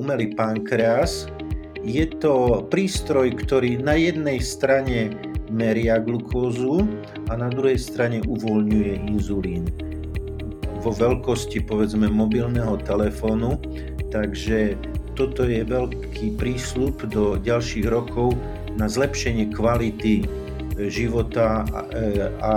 umelý 0.00 0.32
pankreas. 0.32 1.28
Je 1.84 2.08
to 2.08 2.64
prístroj, 2.72 3.36
ktorý 3.36 3.76
na 3.84 4.00
jednej 4.00 4.40
strane 4.40 5.12
meria 5.52 6.00
glukózu 6.00 6.88
a 7.28 7.36
na 7.36 7.52
druhej 7.52 7.76
strane 7.76 8.24
uvoľňuje 8.24 8.92
inzulín 9.12 9.68
vo 10.80 10.96
veľkosti 10.96 11.68
povedzme 11.68 12.08
mobilného 12.08 12.80
telefónu, 12.88 13.60
takže 14.08 14.80
toto 15.12 15.44
je 15.44 15.60
veľký 15.60 16.40
prísľub 16.40 17.04
do 17.12 17.36
ďalších 17.36 17.84
rokov 17.92 18.32
na 18.80 18.88
zlepšenie 18.88 19.52
kvality 19.52 20.24
života 20.88 21.68
a 22.40 22.52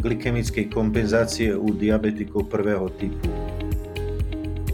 glykemickej 0.00 0.72
kompenzácie 0.72 1.52
u 1.52 1.68
diabetikov 1.76 2.48
prvého 2.48 2.88
typu. 2.96 3.28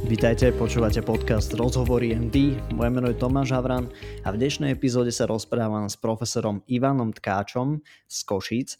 Vítajte, 0.04 0.52
počúvate 0.52 1.00
podcast 1.00 1.48
Rozhovory 1.56 2.12
MD. 2.12 2.60
Moje 2.76 2.90
meno 2.92 3.08
je 3.08 3.16
Tomáš 3.16 3.56
Havran 3.56 3.88
a 4.20 4.28
v 4.28 4.36
dnešnej 4.36 4.76
epizóde 4.76 5.08
sa 5.08 5.24
rozprávam 5.24 5.88
s 5.88 5.96
profesorom 5.96 6.60
Ivanom 6.68 7.08
Tkáčom 7.08 7.80
z 8.04 8.18
Košíc 8.28 8.76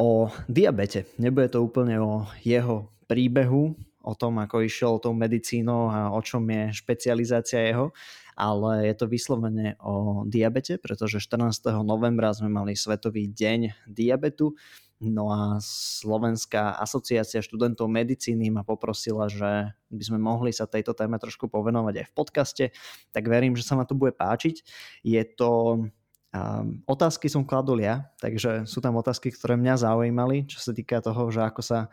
o 0.00 0.32
diabete. 0.48 1.04
Nebude 1.20 1.52
to 1.52 1.60
úplne 1.60 2.00
o 2.00 2.24
jeho 2.40 2.88
príbehu, 3.04 3.76
o 4.00 4.12
tom, 4.16 4.40
ako 4.40 4.64
išiel 4.64 4.96
tou 4.96 5.12
medicínou 5.12 5.92
a 5.92 6.08
o 6.08 6.20
čom 6.24 6.48
je 6.48 6.72
špecializácia 6.72 7.60
jeho, 7.60 7.92
ale 8.32 8.88
je 8.88 8.94
to 8.96 9.12
vyslovene 9.12 9.76
o 9.84 10.24
diabete, 10.24 10.80
pretože 10.80 11.20
14. 11.20 11.68
novembra 11.84 12.32
sme 12.32 12.48
mali 12.48 12.72
Svetový 12.72 13.28
deň 13.28 13.92
diabetu, 13.92 14.56
no 15.00 15.32
a 15.32 15.56
Slovenská 15.64 16.76
asociácia 16.76 17.40
študentov 17.40 17.88
medicíny 17.88 18.52
ma 18.52 18.60
poprosila, 18.62 19.26
že 19.32 19.72
by 19.88 20.02
sme 20.04 20.18
mohli 20.20 20.52
sa 20.52 20.68
tejto 20.68 20.92
téme 20.92 21.16
trošku 21.16 21.48
povenovať 21.48 22.04
aj 22.04 22.06
v 22.06 22.16
podcaste, 22.16 22.64
tak 23.10 23.24
verím, 23.26 23.56
že 23.56 23.64
sa 23.64 23.74
ma 23.80 23.88
to 23.88 23.96
bude 23.96 24.14
páčiť. 24.14 24.62
Je 25.02 25.22
to 25.24 25.84
Um, 26.30 26.86
otázky 26.86 27.26
som 27.26 27.42
kladol 27.42 27.82
ja, 27.82 28.06
takže 28.22 28.62
sú 28.62 28.78
tam 28.78 28.94
otázky, 28.94 29.34
ktoré 29.34 29.58
mňa 29.58 29.82
zaujímali, 29.82 30.46
čo 30.46 30.62
sa 30.62 30.70
týka 30.70 31.02
toho, 31.02 31.26
že 31.26 31.42
ako 31.42 31.58
sa 31.58 31.90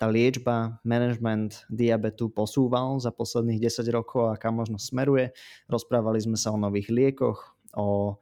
tá 0.00 0.08
liečba, 0.08 0.80
management 0.80 1.68
diabetu 1.68 2.32
posúval 2.32 2.96
za 3.00 3.12
posledných 3.12 3.60
10 3.60 3.84
rokov 3.92 4.32
a 4.32 4.40
kam 4.40 4.60
možno 4.60 4.80
smeruje. 4.80 5.32
Rozprávali 5.68 6.20
sme 6.24 6.40
sa 6.40 6.52
o 6.52 6.60
nových 6.60 6.88
liekoch, 6.88 7.56
o 7.76 8.16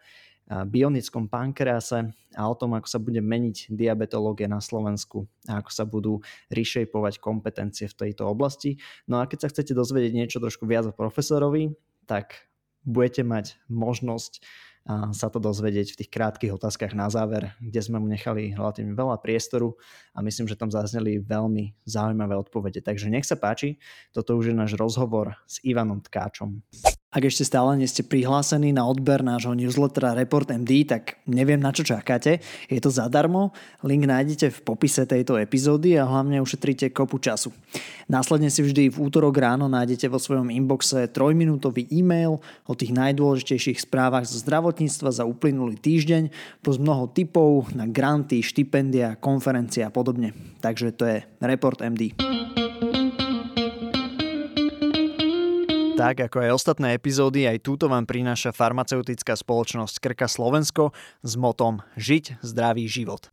bionickom 0.49 1.33
pankrease 1.33 2.13
a 2.37 2.43
o 2.45 2.55
tom, 2.55 2.77
ako 2.77 2.89
sa 2.89 3.01
bude 3.01 3.25
meniť 3.25 3.73
diabetológia 3.73 4.45
na 4.45 4.61
Slovensku 4.61 5.25
a 5.49 5.65
ako 5.65 5.71
sa 5.73 5.85
budú 5.89 6.21
rešejpovať 6.53 7.17
kompetencie 7.23 7.89
v 7.89 7.97
tejto 8.09 8.29
oblasti. 8.29 8.77
No 9.09 9.21
a 9.21 9.29
keď 9.31 9.49
sa 9.49 9.51
chcete 9.51 9.73
dozvedieť 9.73 10.13
niečo 10.13 10.39
trošku 10.43 10.69
viac 10.69 10.85
o 10.85 10.93
profesorovi, 10.93 11.73
tak 12.05 12.45
budete 12.85 13.25
mať 13.25 13.57
možnosť 13.73 14.45
sa 15.17 15.33
to 15.33 15.41
dozvedieť 15.41 15.97
v 15.97 15.99
tých 16.05 16.13
krátkých 16.13 16.61
otázkach 16.61 16.93
na 16.93 17.09
záver, 17.09 17.57
kde 17.57 17.81
sme 17.81 17.97
mu 17.97 18.05
nechali 18.05 18.53
relatívne 18.53 18.93
veľa 18.93 19.17
priestoru 19.17 19.81
a 20.13 20.21
myslím, 20.21 20.45
že 20.45 20.61
tam 20.61 20.69
zazneli 20.69 21.25
veľmi 21.25 21.73
zaujímavé 21.89 22.37
odpovede. 22.37 22.85
Takže 22.85 23.09
nech 23.09 23.25
sa 23.25 23.41
páči, 23.41 23.81
toto 24.13 24.37
už 24.37 24.53
je 24.53 24.61
náš 24.61 24.77
rozhovor 24.77 25.41
s 25.49 25.57
Ivanom 25.65 26.05
Tkáčom. 26.05 26.61
Ak 27.15 27.23
ešte 27.23 27.47
stále 27.47 27.79
nie 27.79 27.87
ste 27.87 28.03
prihlásení 28.03 28.75
na 28.75 28.83
odber 28.91 29.23
nášho 29.23 29.55
newslettera 29.55 30.19
Report 30.19 30.51
MD, 30.51 30.83
tak 30.83 31.23
neviem 31.31 31.63
na 31.63 31.71
čo 31.71 31.87
čakáte. 31.87 32.43
Je 32.67 32.83
to 32.83 32.91
zadarmo, 32.91 33.55
link 33.87 34.03
nájdete 34.03 34.51
v 34.51 34.59
popise 34.67 35.07
tejto 35.07 35.39
epizódy 35.39 35.95
a 35.95 36.11
hlavne 36.11 36.43
ušetríte 36.43 36.91
kopu 36.91 37.23
času. 37.23 37.55
Následne 38.11 38.51
si 38.51 38.67
vždy 38.67 38.91
v 38.91 38.99
útorok 38.99 39.39
ráno 39.39 39.71
nájdete 39.71 40.11
vo 40.11 40.19
svojom 40.19 40.51
inboxe 40.51 41.07
trojminútový 41.07 41.87
e-mail 41.95 42.43
o 42.67 42.75
tých 42.75 42.91
najdôležitejších 42.91 43.87
správach 43.87 44.27
zo 44.27 44.43
zdravotníctva 44.43 45.15
za 45.15 45.23
uplynulý 45.23 45.79
týždeň, 45.79 46.35
plus 46.67 46.83
mnoho 46.83 47.15
tipov 47.15 47.71
na 47.79 47.87
granty, 47.87 48.43
štipendia, 48.43 49.15
konferencie 49.23 49.87
a 49.87 49.95
podobne. 49.95 50.35
Takže 50.59 50.91
to 50.99 51.07
je 51.07 51.17
Report 51.39 51.79
MD. 51.79 52.19
Tak 55.95 56.27
ako 56.27 56.43
aj 56.43 56.51
ostatné 56.51 56.99
epizódy, 56.99 57.47
aj 57.47 57.63
túto 57.63 57.87
vám 57.87 58.03
prináša 58.03 58.51
farmaceutická 58.51 59.39
spoločnosť 59.39 60.03
Krka 60.03 60.27
Slovensko 60.27 60.91
s 61.23 61.33
motom 61.39 61.87
Žiť 61.95 62.43
zdravý 62.43 62.91
život. 62.91 63.31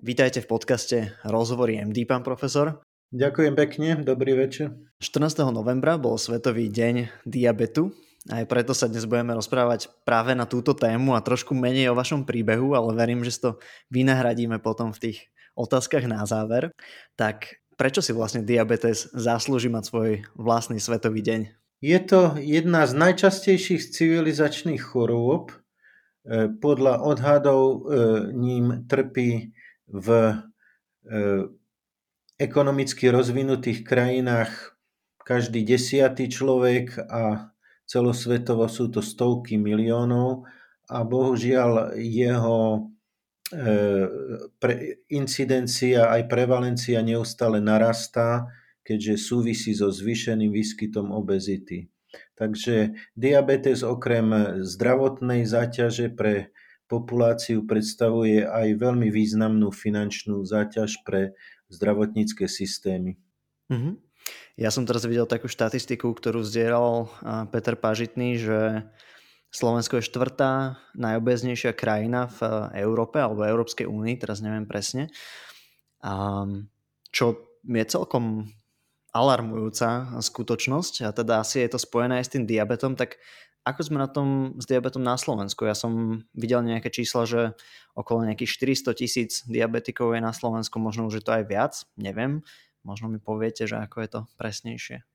Vítajte 0.00 0.40
v 0.40 0.48
podcaste 0.48 0.96
Rozhovory 1.28 1.76
MD, 1.76 2.08
pán 2.08 2.24
profesor. 2.24 2.80
Ďakujem 3.12 3.52
pekne, 3.52 3.88
dobrý 4.00 4.32
večer. 4.32 4.72
14. 5.04 5.44
novembra 5.52 6.00
bol 6.00 6.16
Svetový 6.16 6.72
deň 6.72 7.28
diabetu. 7.28 7.92
Aj 8.32 8.48
preto 8.48 8.72
sa 8.72 8.88
dnes 8.88 9.04
budeme 9.04 9.36
rozprávať 9.36 9.92
práve 10.08 10.32
na 10.32 10.48
túto 10.48 10.72
tému 10.72 11.12
a 11.12 11.20
trošku 11.20 11.52
menej 11.52 11.92
o 11.92 11.98
vašom 12.00 12.24
príbehu, 12.24 12.72
ale 12.72 12.96
verím, 12.96 13.28
že 13.28 13.36
si 13.36 13.44
to 13.44 13.60
vynahradíme 13.92 14.56
potom 14.56 14.96
v 14.96 15.04
tých 15.04 15.18
otázkach 15.52 16.08
na 16.08 16.24
záver. 16.24 16.72
Tak 17.20 17.61
prečo 17.76 18.04
si 18.04 18.12
vlastne 18.14 18.44
diabetes 18.44 19.10
zaslúži 19.12 19.72
mať 19.72 19.84
svoj 19.88 20.10
vlastný 20.36 20.78
svetový 20.78 21.22
deň? 21.24 21.40
Je 21.82 21.98
to 21.98 22.38
jedna 22.38 22.86
z 22.86 22.94
najčastejších 22.94 23.90
civilizačných 23.90 24.78
chorôb. 24.78 25.50
E, 25.50 26.46
podľa 26.46 27.02
odhadov 27.02 27.62
e, 27.62 27.78
ním 28.30 28.86
trpí 28.86 29.50
v 29.90 30.08
e, 30.22 30.34
ekonomicky 32.38 33.10
rozvinutých 33.10 33.82
krajinách 33.82 34.78
každý 35.26 35.66
desiatý 35.66 36.30
človek 36.30 36.98
a 37.10 37.50
celosvetovo 37.86 38.70
sú 38.70 38.90
to 38.90 39.02
stovky 39.02 39.58
miliónov 39.58 40.46
a 40.86 41.02
bohužiaľ 41.02 41.98
jeho 41.98 42.90
pre, 44.58 45.04
incidencia 45.12 46.08
aj 46.08 46.32
prevalencia 46.32 47.04
neustále 47.04 47.60
narastá, 47.60 48.48
keďže 48.82 49.14
súvisí 49.20 49.76
so 49.76 49.92
zvýšeným 49.92 50.50
výskytom 50.50 51.12
obezity. 51.12 51.92
Takže 52.34 52.96
diabetes 53.14 53.84
okrem 53.86 54.58
zdravotnej 54.64 55.46
záťaže 55.46 56.10
pre 56.12 56.50
populáciu 56.90 57.64
predstavuje 57.64 58.44
aj 58.44 58.76
veľmi 58.76 59.08
významnú 59.08 59.72
finančnú 59.72 60.44
záťaž 60.44 61.04
pre 61.08 61.32
zdravotnícke 61.72 62.44
systémy. 62.50 63.16
Mm-hmm. 63.72 63.94
Ja 64.60 64.68
som 64.68 64.84
teraz 64.84 65.08
videl 65.08 65.24
takú 65.24 65.48
štatistiku, 65.48 66.12
ktorú 66.12 66.44
zdieľal 66.44 67.08
Peter 67.48 67.80
Pažitný, 67.80 68.36
že 68.36 68.84
Slovensko 69.52 70.00
je 70.00 70.08
štvrtá 70.08 70.80
najobeznejšia 70.96 71.76
krajina 71.76 72.32
v 72.40 72.72
Európe 72.80 73.20
alebo 73.20 73.44
Európskej 73.44 73.84
únii, 73.84 74.16
teraz 74.16 74.40
neviem 74.40 74.64
presne. 74.64 75.12
A 76.00 76.44
čo 77.12 77.36
je 77.68 77.84
celkom 77.84 78.48
alarmujúca 79.12 80.16
skutočnosť 80.24 81.04
a 81.04 81.12
teda 81.12 81.44
asi 81.44 81.60
je 81.60 81.76
to 81.76 81.78
spojené 81.78 82.24
aj 82.24 82.24
s 82.26 82.32
tým 82.32 82.48
diabetom, 82.48 82.96
tak 82.96 83.20
ako 83.62 83.80
sme 83.86 84.02
na 84.02 84.08
tom 84.10 84.58
s 84.58 84.66
diabetom 84.66 85.04
na 85.04 85.14
Slovensku? 85.14 85.68
Ja 85.68 85.76
som 85.76 86.24
videl 86.34 86.66
nejaké 86.66 86.90
čísla, 86.90 87.28
že 87.28 87.54
okolo 87.94 88.26
nejakých 88.26 88.82
400 88.82 88.98
tisíc 88.98 89.32
diabetikov 89.46 90.16
je 90.16 90.24
na 90.24 90.34
Slovensku, 90.34 90.82
možno 90.82 91.06
už 91.06 91.20
je 91.20 91.24
to 91.28 91.36
aj 91.36 91.44
viac, 91.46 91.72
neviem. 91.94 92.42
Možno 92.82 93.06
mi 93.06 93.22
poviete, 93.22 93.68
že 93.70 93.78
ako 93.78 93.96
je 94.02 94.08
to 94.10 94.20
presnejšie. 94.34 95.06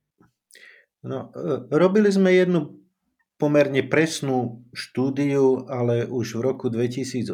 No, 1.04 1.34
e, 1.36 1.68
robili 1.76 2.08
sme 2.08 2.32
jednu 2.32 2.87
pomerne 3.38 3.86
presnú 3.86 4.66
štúdiu, 4.74 5.70
ale 5.70 6.10
už 6.10 6.38
v 6.38 6.42
roku 6.42 6.68
2008, 6.74 7.34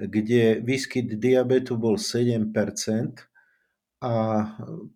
kde 0.00 0.62
výskyt 0.62 1.10
diabetu 1.18 1.76
bol 1.76 1.98
7% 1.98 2.48
a 4.00 4.14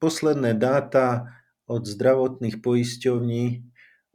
posledné 0.01 0.57
dáta 0.57 1.37
od 1.69 1.85
zdravotných 1.85 2.65
poisťovní 2.65 3.45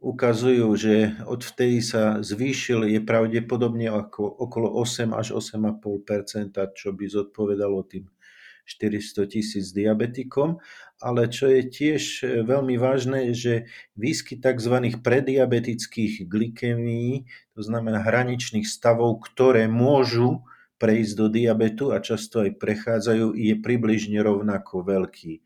ukazujú, 0.00 0.66
že 0.80 1.12
odvtedy 1.28 1.84
sa 1.84 2.24
zvýšil, 2.24 2.88
je 2.88 3.00
pravdepodobne 3.04 3.92
ako, 3.92 4.24
okolo 4.24 4.72
8 4.80 5.12
až 5.12 5.36
8,5% 5.36 6.56
čo 6.72 6.88
by 6.96 7.04
zodpovedalo 7.04 7.84
tým 7.84 8.08
400 8.70 9.26
tisíc 9.26 9.74
diabetikom, 9.74 10.62
ale 11.02 11.26
čo 11.26 11.50
je 11.50 11.66
tiež 11.66 12.02
e, 12.22 12.46
veľmi 12.46 12.78
vážne, 12.78 13.34
že 13.34 13.66
výskyt 13.98 14.46
tzv. 14.46 14.94
prediabetických 15.02 16.30
glykemií, 16.30 17.26
to 17.58 17.60
znamená 17.66 18.06
hraničných 18.06 18.68
stavov, 18.68 19.26
ktoré 19.26 19.66
môžu 19.66 20.46
prejsť 20.78 21.12
do 21.18 21.26
diabetu 21.28 21.90
a 21.90 21.98
často 21.98 22.46
aj 22.46 22.56
prechádzajú, 22.56 23.34
je 23.34 23.54
približne 23.58 24.22
rovnako 24.22 24.86
veľký. 24.86 25.42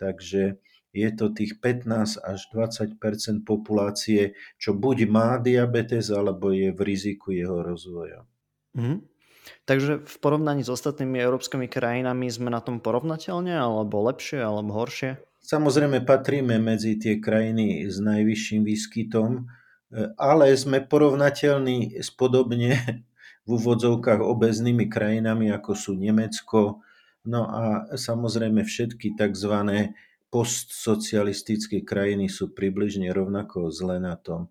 Takže 0.00 0.58
je 0.92 1.08
to 1.14 1.32
tých 1.32 1.62
15 1.62 2.20
až 2.20 2.40
20% 2.52 2.98
populácie, 3.46 4.36
čo 4.60 4.76
buď 4.76 4.96
má 5.08 5.40
diabetes, 5.40 6.12
alebo 6.12 6.52
je 6.52 6.74
v 6.74 6.80
riziku 6.82 7.32
jeho 7.32 7.64
rozvoja. 7.64 8.26
Mm. 8.76 9.11
Takže 9.66 10.06
v 10.06 10.16
porovnaní 10.22 10.62
s 10.62 10.70
ostatnými 10.70 11.18
európskymi 11.18 11.66
krajinami 11.66 12.30
sme 12.30 12.50
na 12.50 12.62
tom 12.62 12.78
porovnateľne, 12.78 13.54
alebo 13.54 14.02
lepšie, 14.06 14.38
alebo 14.42 14.74
horšie? 14.74 15.18
samozrejme 15.42 16.06
patríme 16.06 16.56
medzi 16.62 16.96
tie 16.96 17.18
krajiny 17.18 17.90
s 17.90 17.98
najvyšším 17.98 18.62
výskytom, 18.62 19.50
ale 20.16 20.54
sme 20.56 20.80
porovnateľní 20.80 21.98
s 21.98 22.08
podobne 22.14 22.78
v 23.46 23.48
úvodzovkách 23.58 24.22
obeznými 24.22 24.86
krajinami, 24.86 25.50
ako 25.50 25.74
sú 25.74 25.92
Nemecko, 25.98 26.80
no 27.26 27.42
a 27.50 27.90
samozrejme 27.98 28.62
všetky 28.62 29.18
tzv. 29.18 29.54
postsocialistické 30.30 31.82
krajiny 31.82 32.30
sú 32.30 32.54
približne 32.54 33.10
rovnako 33.10 33.74
zle 33.74 33.98
na 33.98 34.14
tom. 34.14 34.48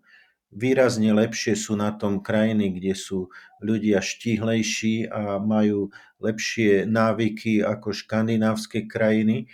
Výrazne 0.52 1.16
lepšie 1.16 1.56
sú 1.56 1.80
na 1.80 1.96
tom 1.96 2.20
krajiny, 2.20 2.76
kde 2.76 2.92
sú 2.92 3.32
ľudia 3.64 4.04
štihlejší 4.04 5.08
a 5.08 5.40
majú 5.40 5.88
lepšie 6.20 6.84
návyky 6.84 7.64
ako 7.64 7.96
škandinávske 7.96 8.84
krajiny. 8.84 9.48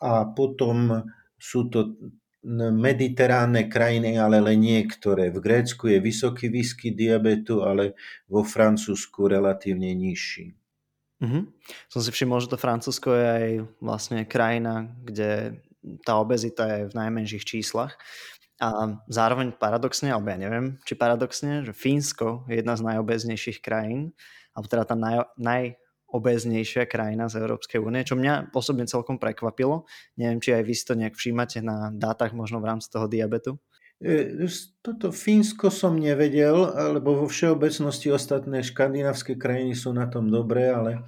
A 0.00 0.24
potom 0.24 1.04
sú 1.36 1.68
to 1.68 2.00
mediteránne 2.72 3.70
krajiny, 3.70 4.18
ale 4.18 4.42
len 4.42 4.58
niektoré. 4.58 5.30
V 5.30 5.38
Grécku 5.38 5.86
je 5.86 6.02
vysoký 6.02 6.50
výskyt 6.50 6.98
diabetu, 6.98 7.62
ale 7.62 7.94
vo 8.26 8.42
Francúzsku 8.42 9.30
relatívne 9.30 9.94
nižší. 9.94 10.56
Mm-hmm. 11.22 11.42
Som 11.86 12.00
si 12.02 12.10
všimol, 12.10 12.42
že 12.42 12.50
to 12.50 12.58
Francúzsko 12.58 13.14
je 13.14 13.26
aj 13.30 13.48
vlastne 13.78 14.26
krajina, 14.26 14.90
kde 15.06 15.62
tá 16.02 16.18
obezita 16.18 16.66
je 16.66 16.90
v 16.90 16.98
najmenších 16.98 17.46
číslach. 17.46 17.94
A 18.62 19.02
zároveň 19.10 19.58
paradoxne, 19.58 20.14
alebo 20.14 20.30
ja 20.30 20.38
neviem, 20.38 20.78
či 20.86 20.94
paradoxne, 20.94 21.66
že 21.66 21.74
Fínsko 21.74 22.46
je 22.46 22.62
jedna 22.62 22.78
z 22.78 22.86
najobeznejších 22.86 23.58
krajín, 23.58 24.14
alebo 24.54 24.70
teda 24.70 24.84
tá 24.86 24.94
naj, 24.94 25.34
najobeznejšia 25.34 26.86
krajina 26.86 27.26
z 27.26 27.42
Európskej 27.42 27.82
únie, 27.82 28.06
čo 28.06 28.14
mňa 28.14 28.54
osobne 28.54 28.86
celkom 28.86 29.18
prekvapilo. 29.18 29.90
Neviem, 30.14 30.38
či 30.38 30.54
aj 30.54 30.62
vy 30.62 30.74
si 30.78 30.84
to 30.86 30.94
nejak 30.94 31.18
všímate 31.18 31.58
na 31.58 31.90
dátach 31.90 32.30
možno 32.30 32.62
v 32.62 32.70
rámci 32.70 32.86
toho 32.86 33.10
diabetu. 33.10 33.58
E, 33.98 34.46
toto 34.78 35.10
Fínsko 35.10 35.66
som 35.66 35.98
nevedel, 35.98 36.54
lebo 36.94 37.18
vo 37.18 37.26
všeobecnosti 37.26 38.14
ostatné 38.14 38.62
škandinávské 38.62 39.34
krajiny 39.34 39.74
sú 39.74 39.90
na 39.90 40.06
tom 40.06 40.30
dobré, 40.30 40.70
ale 40.70 41.02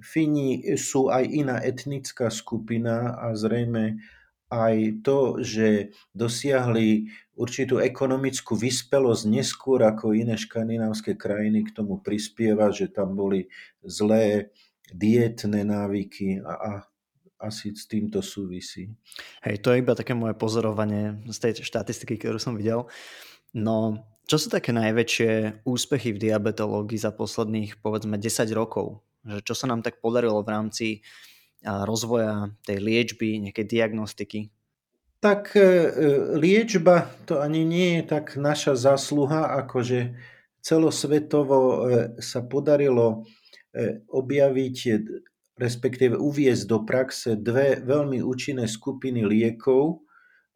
Fíni 0.00 0.64
sú 0.80 1.12
aj 1.12 1.24
iná 1.28 1.60
etnická 1.60 2.32
skupina 2.32 3.16
a 3.20 3.36
zrejme 3.36 4.00
aj 4.50 5.06
to, 5.06 5.38
že 5.40 5.94
dosiahli 6.10 7.06
určitú 7.38 7.78
ekonomickú 7.78 8.58
vyspelosť 8.58 9.24
neskôr 9.30 9.80
ako 9.86 10.12
iné 10.12 10.34
škandinávské 10.34 11.14
krajiny, 11.14 11.70
k 11.70 11.72
tomu 11.72 12.02
prispieva, 12.02 12.74
že 12.74 12.90
tam 12.90 13.14
boli 13.14 13.46
zlé 13.86 14.50
dietné 14.90 15.62
návyky 15.62 16.42
a, 16.42 16.52
a 16.52 16.70
asi 17.40 17.72
s 17.72 17.88
týmto 17.88 18.20
súvisí. 18.20 18.92
Hej, 19.40 19.64
to 19.64 19.72
je 19.72 19.80
iba 19.80 19.96
také 19.96 20.12
moje 20.12 20.36
pozorovanie 20.36 21.24
z 21.32 21.38
tej 21.40 21.52
štatistiky, 21.64 22.20
ktorú 22.20 22.36
som 22.36 22.52
videl. 22.52 22.84
No, 23.56 24.04
čo 24.28 24.36
sú 24.36 24.52
také 24.52 24.70
najväčšie 24.76 25.64
úspechy 25.64 26.12
v 26.12 26.22
diabetológii 26.28 27.00
za 27.00 27.10
posledných, 27.10 27.80
povedzme, 27.80 28.20
10 28.20 28.46
rokov? 28.52 29.00
Že 29.24 29.40
čo 29.42 29.54
sa 29.56 29.66
nám 29.66 29.80
tak 29.80 30.04
podarilo 30.04 30.44
v 30.44 30.52
rámci 30.52 30.86
rozvoja 31.64 32.52
tej 32.64 32.78
liečby, 32.80 33.40
nejakej 33.40 33.66
diagnostiky? 33.68 34.40
Tak 35.20 35.52
e, 35.52 35.60
e, 35.60 35.66
liečba 36.40 37.12
to 37.28 37.44
ani 37.44 37.60
nie 37.68 38.00
je 38.00 38.02
tak 38.08 38.40
naša 38.40 38.72
zásluha, 38.72 39.52
ako 39.60 39.84
že 39.84 40.00
celosvetovo 40.64 41.60
e, 41.60 41.78
sa 42.24 42.40
podarilo 42.40 43.28
objaviť, 44.10 44.76
respektíve 45.54 46.18
uviezť 46.18 46.64
do 46.66 46.82
praxe 46.82 47.38
dve 47.38 47.78
veľmi 47.78 48.18
účinné 48.18 48.66
skupiny 48.66 49.22
liekov, 49.22 50.02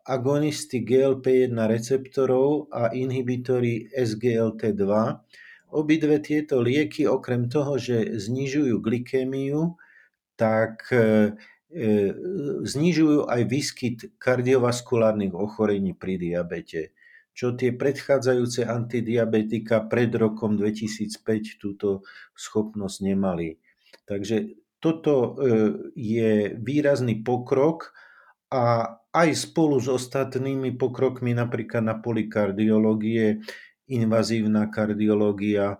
agonisty 0.02 0.82
GLP-1 0.82 1.54
receptorov 1.54 2.74
a 2.74 2.90
inhibitory 2.90 3.86
SGLT2. 3.94 4.82
Obidve 5.78 6.18
tieto 6.26 6.58
lieky, 6.58 7.06
okrem 7.06 7.46
toho, 7.46 7.78
že 7.78 8.18
znižujú 8.18 8.82
glykémiu, 8.82 9.78
tak 10.34 10.90
e, 10.90 11.34
e, 11.70 12.12
znižujú 12.62 13.30
aj 13.30 13.42
výskyt 13.46 13.98
kardiovaskulárnych 14.18 15.34
ochorení 15.34 15.94
pri 15.94 16.18
diabete, 16.18 16.94
čo 17.34 17.54
tie 17.54 17.74
predchádzajúce 17.74 18.66
antidiabetika 18.66 19.86
pred 19.86 20.14
rokom 20.14 20.58
2005 20.58 21.62
túto 21.62 22.06
schopnosť 22.34 22.98
nemali. 23.02 23.58
Takže 24.04 24.58
toto 24.82 25.14
e, 25.14 25.28
je 25.96 26.52
výrazný 26.60 27.24
pokrok 27.24 27.94
a 28.52 28.96
aj 29.14 29.30
spolu 29.32 29.78
s 29.78 29.86
ostatnými 29.86 30.74
pokrokmi, 30.74 31.32
napríklad 31.32 31.82
na 31.86 31.96
polikardiológie, 31.98 33.40
invazívna 33.88 34.68
kardiológia, 34.68 35.78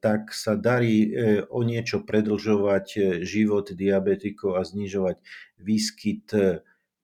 tak 0.00 0.32
sa 0.32 0.56
darí 0.56 1.12
e, 1.12 1.44
o 1.44 1.60
niečo 1.60 2.00
predlžovať 2.00 2.86
e, 2.96 3.00
život 3.28 3.68
diabetikov 3.76 4.56
a 4.56 4.64
znižovať 4.64 5.20
výskyt 5.60 6.32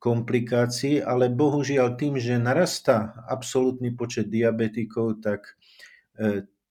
komplikácií, 0.00 1.04
ale 1.04 1.28
bohužiaľ 1.28 2.00
tým, 2.00 2.16
že 2.16 2.40
narastá 2.40 3.20
absolútny 3.28 3.92
počet 3.92 4.32
diabetikov, 4.32 5.20
tak 5.20 5.58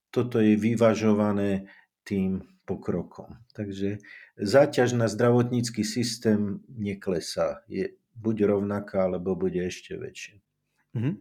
toto 0.09 0.39
je 0.39 0.55
vyvažované 0.57 1.69
tým 2.07 2.41
pokrokom. 2.65 3.37
Takže 3.53 4.01
záťaž 4.39 4.97
na 4.97 5.05
zdravotnícky 5.05 5.85
systém 5.85 6.65
neklesá. 6.69 7.61
Je 7.69 7.93
buď 8.17 8.55
rovnaká, 8.57 9.05
alebo 9.05 9.37
bude 9.37 9.61
ešte 9.61 9.95
väčšia. 9.95 10.35
Uh-huh. 10.95 11.13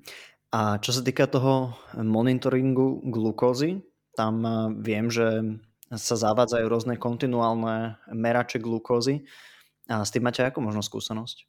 A 0.55 0.79
čo 0.79 0.95
sa 0.95 1.03
týka 1.03 1.27
toho 1.27 1.75
monitoringu 1.99 3.03
glukózy, 3.11 3.83
tam 4.15 4.35
eh, 4.47 4.55
viem, 4.81 5.11
že 5.11 5.59
sa 5.95 6.17
zavádzajú 6.17 6.65
rôzne 6.67 6.95
kontinuálne 6.97 8.01
merače 8.11 8.59
glukózy. 8.59 9.27
A 9.87 10.01
s 10.01 10.11
tým 10.11 10.25
máte 10.25 10.41
ako 10.41 10.65
možno 10.65 10.81
skúsenosť? 10.81 11.45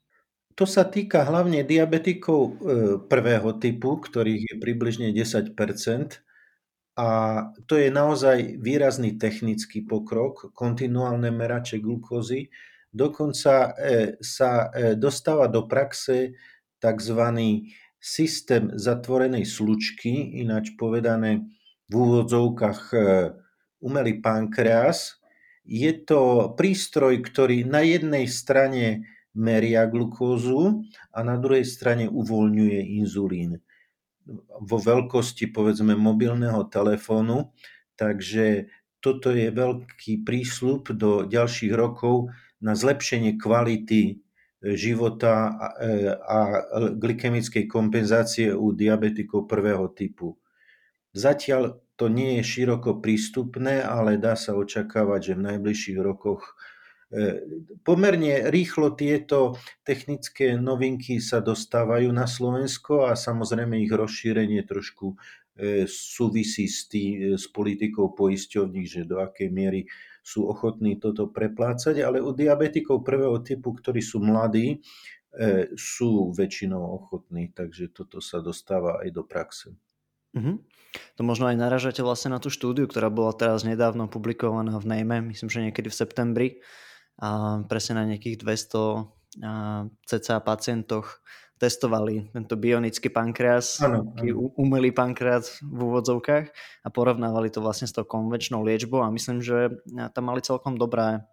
To 0.59 0.67
sa 0.67 0.83
týka 0.87 1.23
hlavne 1.23 1.63
diabetikov 1.63 2.41
eh, 2.41 2.53
prvého 2.99 3.55
typu, 3.61 4.01
ktorých 4.01 4.41
je 4.51 4.55
približne 4.59 5.07
10% 5.15 5.55
a 6.95 7.07
to 7.67 7.75
je 7.75 7.91
naozaj 7.91 8.55
výrazný 8.63 9.19
technický 9.19 9.83
pokrok, 9.83 10.55
kontinuálne 10.55 11.27
merače 11.27 11.83
glukózy. 11.83 12.51
Dokonca 12.91 13.71
eh, 13.75 14.15
sa 14.19 14.71
dostáva 14.95 15.47
do 15.47 15.67
praxe 15.67 16.35
tzv. 16.79 17.21
systém 17.99 18.71
zatvorenej 18.77 19.43
slučky, 19.43 20.39
ináč 20.39 20.77
povedané 20.77 21.54
v 21.89 21.93
úvodzovkách 21.93 22.81
e, 22.93 22.97
umelý 23.81 24.21
pankreas. 24.21 25.21
Je 25.65 25.93
to 26.05 26.53
prístroj, 26.53 27.21
ktorý 27.25 27.65
na 27.65 27.81
jednej 27.81 28.29
strane 28.29 29.09
meria 29.35 29.89
glukózu 29.89 30.85
a 31.11 31.19
na 31.25 31.35
druhej 31.35 31.65
strane 31.67 32.05
uvoľňuje 32.07 32.79
inzulín 33.01 33.59
vo 34.61 34.77
veľkosti 34.81 35.53
povedzme 35.53 35.93
mobilného 35.93 36.65
telefónu. 36.69 37.53
Takže 37.93 38.67
toto 38.97 39.29
je 39.29 39.53
veľký 39.53 40.25
prísľub 40.25 40.89
do 40.97 41.29
ďalších 41.29 41.73
rokov 41.77 42.33
na 42.57 42.73
zlepšenie 42.73 43.37
kvality 43.37 44.01
e, 44.09 44.13
života 44.73 45.53
a 46.25 46.39
e, 46.41 46.59
glykemickej 46.97 47.69
kompenzácie 47.69 48.49
u 48.49 48.73
diabetikov 48.73 49.45
prvého 49.45 49.85
typu. 49.93 50.33
Zatiaľ 51.15 51.79
to 51.95 52.11
nie 52.11 52.39
je 52.39 52.43
široko 52.43 52.99
prístupné, 52.99 53.79
ale 53.79 54.19
dá 54.19 54.35
sa 54.35 54.51
očakávať, 54.51 55.31
že 55.31 55.33
v 55.39 55.45
najbližších 55.47 55.99
rokoch 56.03 56.59
e, 57.07 57.39
pomerne 57.87 58.51
rýchlo 58.51 58.91
tieto 58.99 59.55
technické 59.87 60.59
novinky 60.59 61.23
sa 61.23 61.39
dostávajú 61.39 62.11
na 62.11 62.27
Slovensko 62.27 63.07
a 63.07 63.15
samozrejme 63.15 63.79
ich 63.79 63.95
rozšírenie 63.95 64.67
trošku 64.67 65.15
e, 65.55 65.87
súvisí 65.87 66.67
s, 66.67 66.91
tý, 66.91 67.31
s 67.39 67.47
politikou 67.47 68.11
poisťovní, 68.11 68.83
že 68.83 69.07
do 69.07 69.23
akej 69.23 69.47
miery 69.55 69.87
sú 70.19 70.51
ochotní 70.51 70.99
toto 70.99 71.31
preplácať, 71.31 72.03
ale 72.03 72.19
u 72.19 72.35
diabetikov 72.35 73.07
prvého 73.07 73.39
typu, 73.39 73.71
ktorí 73.71 74.03
sú 74.03 74.19
mladí, 74.19 74.83
e, 75.31 75.71
sú 75.79 76.35
väčšinou 76.35 76.83
ochotní, 76.83 77.55
takže 77.55 77.95
toto 77.95 78.19
sa 78.19 78.43
dostáva 78.43 78.99
aj 78.99 79.09
do 79.15 79.23
praxe. 79.23 79.71
Mm-hmm. 80.35 80.55
To 81.19 81.21
možno 81.23 81.51
aj 81.51 81.59
naražate 81.59 82.03
vlastne 82.03 82.35
na 82.35 82.39
tú 82.39 82.51
štúdiu, 82.51 82.87
ktorá 82.87 83.11
bola 83.11 83.35
teraz 83.35 83.67
nedávno 83.67 84.07
publikovaná 84.07 84.75
v 84.79 84.85
Nejme, 84.87 85.23
myslím, 85.31 85.49
že 85.51 85.63
niekedy 85.63 85.87
v 85.91 85.99
septembri, 85.99 86.47
a 87.15 87.63
presne 87.67 88.03
na 88.03 88.03
nejakých 88.11 88.43
200 88.43 89.07
cca 90.03 90.35
pacientoch 90.43 91.23
testovali 91.55 92.27
tento 92.35 92.59
bionický 92.59 93.07
pankreas, 93.07 93.79
ano, 93.79 94.11
ano. 94.11 94.51
umelý 94.59 94.91
pankreas 94.91 95.63
v 95.63 95.79
úvodzovkách 95.87 96.45
a 96.83 96.87
porovnávali 96.91 97.47
to 97.47 97.63
vlastne 97.63 97.87
s 97.87 97.95
tou 97.95 98.03
konvenčnou 98.03 98.59
liečbou 98.59 98.99
a 98.99 99.11
myslím, 99.11 99.39
že 99.39 99.71
tam 100.11 100.27
mali 100.27 100.43
celkom 100.43 100.75
dobré, 100.75 101.23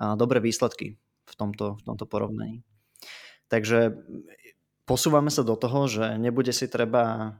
dobré 0.00 0.40
výsledky 0.40 0.96
v 1.28 1.34
tomto, 1.36 1.76
v 1.76 1.82
tomto 1.84 2.08
porovnaní. 2.08 2.64
Takže 3.52 3.92
posúvame 4.88 5.28
sa 5.28 5.44
do 5.44 5.56
toho, 5.56 5.84
že 5.84 6.16
nebude 6.16 6.56
si 6.56 6.64
treba 6.64 7.36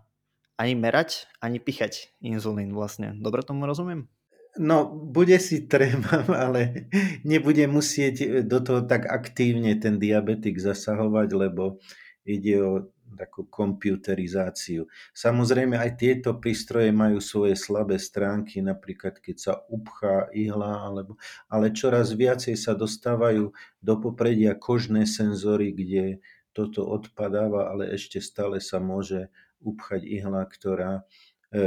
ani 0.58 0.74
merať, 0.74 1.30
ani 1.38 1.62
pichať 1.62 2.10
inzulín 2.18 2.74
vlastne. 2.74 3.14
Dobre 3.14 3.46
tomu 3.46 3.64
rozumiem? 3.64 4.10
No, 4.58 4.90
bude 4.90 5.38
si 5.38 5.70
treba, 5.70 6.26
ale 6.44 6.90
nebude 7.22 7.64
musieť 7.70 8.42
do 8.42 8.58
toho 8.58 8.82
tak 8.82 9.06
aktívne 9.06 9.78
ten 9.78 10.02
diabetik 10.02 10.58
zasahovať, 10.58 11.28
lebo 11.30 11.78
ide 12.26 12.58
o 12.60 12.72
takú 13.16 13.48
komputerizáciu. 13.48 14.84
Samozrejme 15.16 15.80
aj 15.80 15.90
tieto 15.96 16.36
prístroje 16.36 16.92
majú 16.92 17.24
svoje 17.24 17.56
slabé 17.56 17.96
stránky, 17.96 18.60
napríklad 18.60 19.16
keď 19.18 19.36
sa 19.38 19.52
upchá 19.72 20.28
ihla, 20.36 20.84
alebo, 20.84 21.16
ale 21.48 21.72
čoraz 21.72 22.12
viacej 22.12 22.54
sa 22.60 22.76
dostávajú 22.76 23.50
do 23.80 23.94
popredia 23.96 24.52
kožné 24.52 25.08
senzory, 25.08 25.72
kde 25.72 26.20
toto 26.52 26.84
odpadáva, 26.84 27.72
ale 27.72 27.94
ešte 27.96 28.20
stále 28.20 28.60
sa 28.60 28.76
môže 28.82 29.32
upchať 29.62 30.02
ihla, 30.06 30.46
ktorá 30.46 31.02
e, 31.02 31.62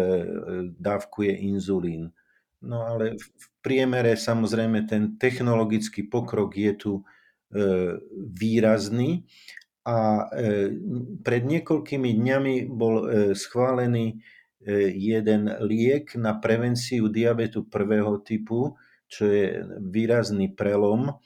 dávkuje 0.78 1.34
inzulín. 1.52 2.12
No 2.62 2.86
ale 2.86 3.18
v 3.18 3.46
priemere 3.66 4.14
samozrejme 4.14 4.86
ten 4.86 5.18
technologický 5.18 6.06
pokrok 6.06 6.54
je 6.54 6.74
tu 6.78 6.94
e, 7.00 7.04
výrazný 8.16 9.26
a 9.82 10.30
e, 10.30 10.74
pred 11.26 11.44
niekoľkými 11.44 12.10
dňami 12.22 12.56
bol 12.70 12.96
schválený 13.34 14.22
jeden 14.94 15.50
liek 15.66 16.14
na 16.22 16.38
prevenciu 16.38 17.10
diabetu 17.10 17.66
prvého 17.66 18.22
typu, 18.22 18.78
čo 19.10 19.26
je 19.26 19.58
výrazný 19.90 20.54
prelom. 20.54 21.18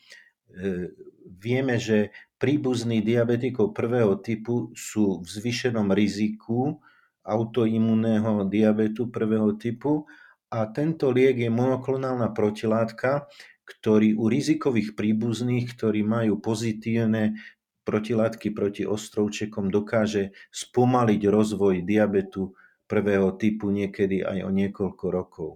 Vieme, 1.36 1.76
že 1.76 2.16
príbuzní 2.46 3.02
diabetikov 3.02 3.74
prvého 3.74 4.22
typu 4.22 4.70
sú 4.78 5.18
v 5.18 5.26
zvyšenom 5.26 5.90
riziku 5.90 6.78
autoimunného 7.26 8.46
diabetu 8.46 9.10
prvého 9.10 9.58
typu 9.58 10.06
a 10.54 10.70
tento 10.70 11.10
liek 11.10 11.42
je 11.42 11.50
monoklonálna 11.50 12.38
protilátka, 12.38 13.26
ktorý 13.66 14.14
u 14.14 14.30
rizikových 14.30 14.94
príbuzných, 14.94 15.74
ktorí 15.74 16.06
majú 16.06 16.38
pozitívne 16.38 17.34
protilátky 17.82 18.54
proti 18.54 18.86
ostrovčekom 18.86 19.74
dokáže 19.74 20.38
spomaliť 20.54 21.22
rozvoj 21.26 21.82
diabetu 21.82 22.54
prvého 22.86 23.34
typu 23.42 23.74
niekedy 23.74 24.22
aj 24.22 24.46
o 24.46 24.54
niekoľko 24.54 25.06
rokov. 25.10 25.50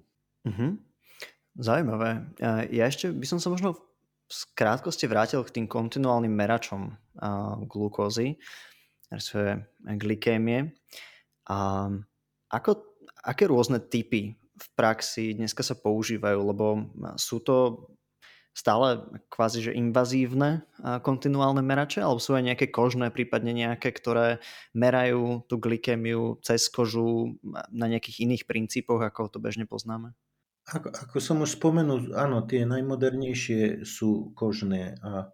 Mm-hmm. 0.49 0.71
Zaujímavé. 1.53 2.33
Ja 2.73 2.89
ešte 2.89 3.13
by 3.13 3.25
som 3.29 3.37
sa 3.37 3.53
možno 3.53 3.77
v 4.29 4.41
krátkosti 4.53 5.09
vrátil 5.09 5.41
k 5.41 5.57
tým 5.57 5.65
kontinuálnym 5.65 6.29
meračom 6.29 6.93
glukózy, 7.65 8.37
respektíve 9.09 9.65
glykémie. 9.97 10.77
A 11.49 11.89
ako, 12.53 12.69
aké 13.25 13.49
rôzne 13.49 13.81
typy 13.81 14.37
v 14.37 14.67
praxi 14.77 15.33
dneska 15.33 15.65
sa 15.65 15.73
používajú, 15.73 16.39
lebo 16.45 16.65
sú 17.17 17.41
to 17.41 17.89
stále 18.53 19.07
kvázi 19.31 19.71
že 19.71 19.77
invazívne 19.77 20.67
kontinuálne 21.01 21.63
merače, 21.63 22.03
alebo 22.03 22.19
sú 22.19 22.35
aj 22.35 22.43
nejaké 22.53 22.67
kožné, 22.67 23.07
prípadne 23.07 23.55
nejaké, 23.55 23.89
ktoré 23.95 24.43
merajú 24.75 25.47
tú 25.47 25.57
glykémiu 25.57 26.37
cez 26.43 26.67
kožu 26.67 27.39
na 27.71 27.87
nejakých 27.87 28.27
iných 28.27 28.43
princípoch, 28.45 28.99
ako 28.99 29.31
to 29.31 29.39
bežne 29.39 29.63
poznáme? 29.63 30.11
Ako, 30.69 30.93
ako 30.93 31.17
som 31.17 31.41
už 31.41 31.57
spomenul, 31.57 32.13
áno, 32.13 32.45
tie 32.45 32.61
najmodernejšie 32.61 33.87
sú 33.87 34.33
kožné 34.37 35.01
a 35.01 35.33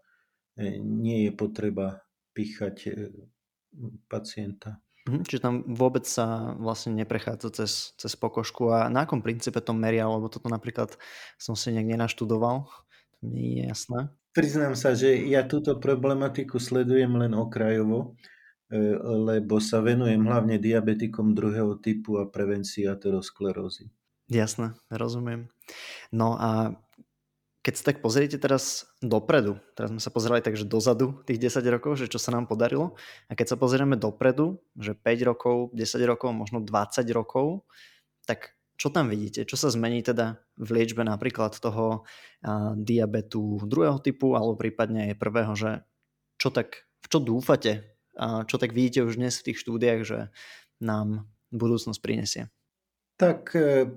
e, 0.55 0.79
nie 0.79 1.27
je 1.27 1.31
potreba 1.35 2.07
píchať 2.31 2.75
e, 2.87 2.91
pacienta. 4.07 4.79
Mhm, 5.05 5.21
čiže 5.27 5.43
tam 5.43 5.61
vôbec 5.69 6.07
sa 6.07 6.55
vlastne 6.57 6.97
neprechádza 6.97 7.51
cez, 7.51 7.93
cez 7.99 8.13
pokožku 8.17 8.73
a 8.73 8.89
na 8.89 9.05
akom 9.05 9.21
princípe 9.21 9.61
to 9.61 9.75
meria, 9.75 10.09
lebo 10.09 10.31
toto 10.31 10.49
napríklad 10.49 10.97
som 11.37 11.53
si 11.53 11.69
nejak 11.75 11.93
nenaštudoval 11.93 12.65
nie 13.25 13.61
je 13.61 13.63
jasné. 13.69 13.99
Priznám 14.35 14.75
sa, 14.75 14.91
že 14.91 15.15
ja 15.31 15.47
túto 15.47 15.79
problematiku 15.79 16.59
sledujem 16.59 17.15
len 17.15 17.31
okrajovo, 17.31 18.19
e, 18.67 18.77
lebo 18.99 19.63
sa 19.63 19.79
venujem 19.79 20.19
hlavne 20.19 20.59
diabetikom 20.59 21.31
druhého 21.31 21.79
typu 21.79 22.19
a 22.19 22.27
prevencii 22.27 22.85
aterosklerózy. 22.91 23.87
Jasné, 24.25 24.73
rozumiem. 24.89 25.53
No 26.09 26.33
a 26.41 26.73
keď 27.65 27.73
sa 27.81 27.85
tak 27.89 28.05
pozriete 28.05 28.37
teraz 28.37 28.85
dopredu, 29.01 29.57
teraz 29.73 29.89
sme 29.89 29.97
sa 29.97 30.13
pozerali 30.13 30.41
takže 30.41 30.69
dozadu 30.69 31.17
tých 31.25 31.49
10 31.49 31.65
rokov, 31.73 31.97
že 31.97 32.05
čo 32.05 32.21
sa 32.21 32.29
nám 32.29 32.45
podarilo, 32.45 32.93
a 33.25 33.33
keď 33.33 33.53
sa 33.53 33.57
pozrieme 33.57 33.97
dopredu, 33.97 34.61
že 34.77 34.93
5 34.93 35.29
rokov, 35.29 35.73
10 35.73 35.97
rokov, 36.05 36.29
možno 36.29 36.61
20 36.61 37.05
rokov, 37.09 37.65
tak 38.29 38.53
čo 38.77 38.93
tam 38.93 39.09
vidíte? 39.09 39.49
Čo 39.49 39.57
sa 39.57 39.73
zmení 39.73 40.05
teda 40.05 40.37
v 40.61 40.69
liečbe 40.77 41.01
napríklad 41.01 41.57
toho 41.57 42.03
uh, 42.05 42.73
diabetu 42.77 43.63
druhého 43.65 43.97
typu 44.03 44.37
alebo 44.37 44.53
prípadne 44.59 45.09
aj 45.09 45.21
prvého, 45.21 45.53
že 45.57 45.71
čo 46.37 46.53
tak, 46.53 46.85
v 47.01 47.07
čo 47.07 47.17
dúfate? 47.17 47.97
A 48.13 48.45
čo 48.45 48.61
tak 48.61 48.77
vidíte 48.77 49.07
už 49.07 49.17
dnes 49.17 49.41
v 49.41 49.51
tých 49.51 49.61
štúdiách, 49.63 50.01
že 50.05 50.19
nám 50.83 51.25
budúcnosť 51.49 51.99
prinesie? 52.03 52.51
Tak 53.15 53.55
e, 53.55 53.87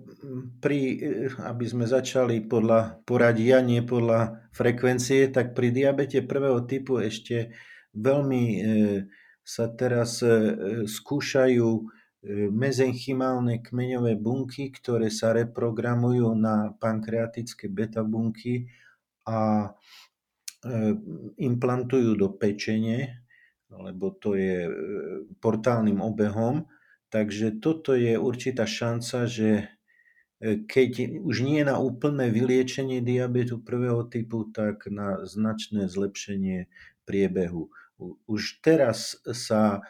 pri, 0.63 0.81
e, 0.95 1.27
aby 1.43 1.65
sme 1.67 1.91
začali 1.91 2.39
podľa 2.47 3.03
poradia, 3.03 3.59
nie 3.59 3.83
podľa 3.83 4.47
frekvencie, 4.55 5.35
tak 5.35 5.59
pri 5.59 5.75
diabete 5.75 6.23
prvého 6.23 6.63
typu 6.71 7.03
ešte 7.03 7.51
veľmi 7.99 8.45
e, 8.47 8.59
sa 9.43 9.65
teraz 9.73 10.21
skúšajú 10.85 11.69
mezenchymálne 12.53 13.65
kmeňové 13.65 14.21
bunky, 14.21 14.69
ktoré 14.69 15.09
sa 15.09 15.33
reprogramujú 15.33 16.37
na 16.37 16.77
pankreatické 16.77 17.73
beta 17.73 18.05
bunky 18.05 18.69
a 19.25 19.73
implantujú 21.41 22.13
do 22.13 22.29
pečene, 22.37 23.25
lebo 23.73 24.13
to 24.21 24.37
je 24.37 24.69
portálnym 25.41 26.05
obehom. 26.05 26.69
Takže 27.09 27.61
toto 27.65 27.97
je 27.97 28.21
určitá 28.21 28.69
šanca, 28.69 29.25
že 29.25 29.73
keď 30.43 31.19
už 31.19 31.43
nie 31.43 31.67
na 31.67 31.83
úplné 31.83 32.31
vyliečenie 32.31 33.03
diabetu 33.03 33.59
prvého 33.59 34.07
typu, 34.07 34.47
tak 34.55 34.87
na 34.87 35.27
značné 35.27 35.91
zlepšenie 35.91 36.71
priebehu. 37.03 37.75
Už 38.31 38.63
teraz 38.63 39.19
sa 39.27 39.83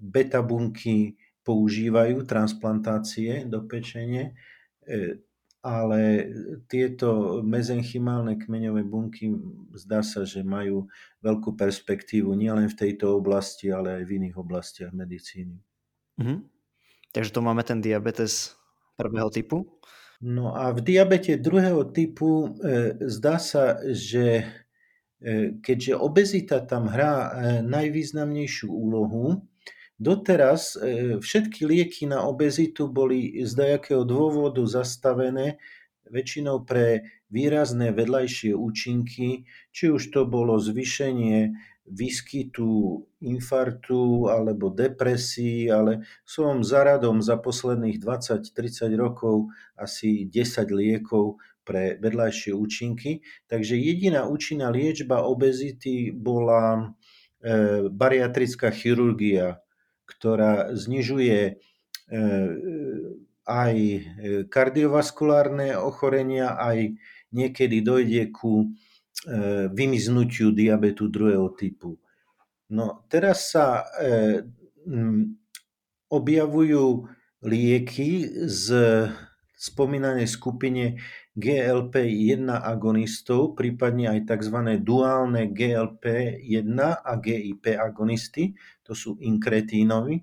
beta 0.00 0.40
bunky 0.40 1.20
používajú 1.44 2.28
transplantácie 2.28 3.48
do 3.48 3.64
pečene, 3.64 4.36
e, 4.84 5.16
ale 5.64 6.28
tieto 6.68 7.40
mezenchymálne 7.40 8.36
kmeňové 8.36 8.84
bunky 8.84 9.32
zdá 9.72 10.04
sa, 10.04 10.28
že 10.28 10.44
majú 10.44 10.92
veľkú 11.24 11.56
perspektívu 11.56 12.36
nielen 12.36 12.68
v 12.68 12.78
tejto 12.78 13.16
oblasti, 13.16 13.72
ale 13.72 14.00
aj 14.00 14.02
v 14.04 14.14
iných 14.20 14.36
oblastiach 14.36 14.92
medicíny. 14.92 15.56
Mhm. 16.18 16.44
Takže 17.14 17.32
to 17.32 17.40
máme 17.40 17.64
ten 17.64 17.80
diabetes 17.80 18.58
prvého 18.98 19.30
typu? 19.30 19.80
No 20.20 20.50
a 20.50 20.74
v 20.74 20.82
diabete 20.82 21.38
druhého 21.38 21.86
typu 21.94 22.58
e, 22.58 22.98
zdá 23.06 23.38
sa, 23.38 23.78
že 23.86 24.42
e, 25.22 25.54
keďže 25.62 25.94
obezita 25.94 26.58
tam 26.66 26.90
hrá 26.90 27.14
e, 27.14 27.30
najvýznamnejšiu 27.62 28.66
úlohu, 28.66 29.46
Doteraz 29.98 30.78
e, 30.78 31.18
všetky 31.18 31.66
lieky 31.66 32.06
na 32.06 32.22
obezitu 32.22 32.86
boli 32.86 33.34
z 33.42 33.50
dajakého 33.50 34.06
dôvodu 34.06 34.62
zastavené, 34.62 35.58
väčšinou 36.06 36.62
pre 36.62 37.02
výrazné 37.34 37.90
vedľajšie 37.90 38.54
účinky, 38.54 39.50
či 39.74 39.84
už 39.90 40.14
to 40.14 40.22
bolo 40.22 40.54
zvýšenie 40.62 41.50
výskytu 41.90 43.02
infartu 43.24 44.28
alebo 44.30 44.70
depresí, 44.70 45.66
ale 45.66 46.06
som 46.22 46.62
za 46.62 46.84
radom 46.84 47.18
za 47.24 47.40
posledných 47.40 47.98
20-30 47.98 48.94
rokov 48.94 49.50
asi 49.74 50.28
10 50.28 50.68
liekov 50.70 51.40
pre 51.68 52.00
vedľajšie 52.00 52.56
účinky. 52.56 53.20
Takže 53.44 53.76
jediná 53.76 54.24
účinná 54.24 54.72
liečba 54.72 55.20
obezity 55.20 56.08
bola 56.14 56.96
e, 57.44 57.88
bariatrická 57.92 58.72
chirurgia, 58.72 59.60
ktorá 60.08 60.72
znižuje 60.72 61.40
e, 61.44 61.54
aj 63.48 63.74
kardiovaskulárne 64.52 65.76
ochorenia, 65.76 66.56
aj 66.56 66.96
niekedy 67.32 67.80
dojde 67.84 68.32
ku 68.32 68.64
e, 68.64 68.87
vymiznutiu 69.74 70.54
diabetu 70.54 71.10
druhého 71.10 71.50
typu. 71.58 71.98
No 72.68 73.02
teraz 73.08 73.50
sa 73.50 73.82
e, 73.96 74.44
objavujú 76.12 77.08
lieky 77.42 78.28
s 78.44 78.68
spomínanej 79.58 80.28
skupine 80.30 81.00
GLP-1 81.34 82.46
agonistov, 82.50 83.58
prípadne 83.58 84.10
aj 84.10 84.20
tzv. 84.26 84.58
duálne 84.82 85.50
GLP-1 85.50 86.78
a 86.82 87.12
GIP 87.18 87.74
agonisty, 87.78 88.54
to 88.86 88.94
sú 88.94 89.18
inkretínovi, 89.18 90.22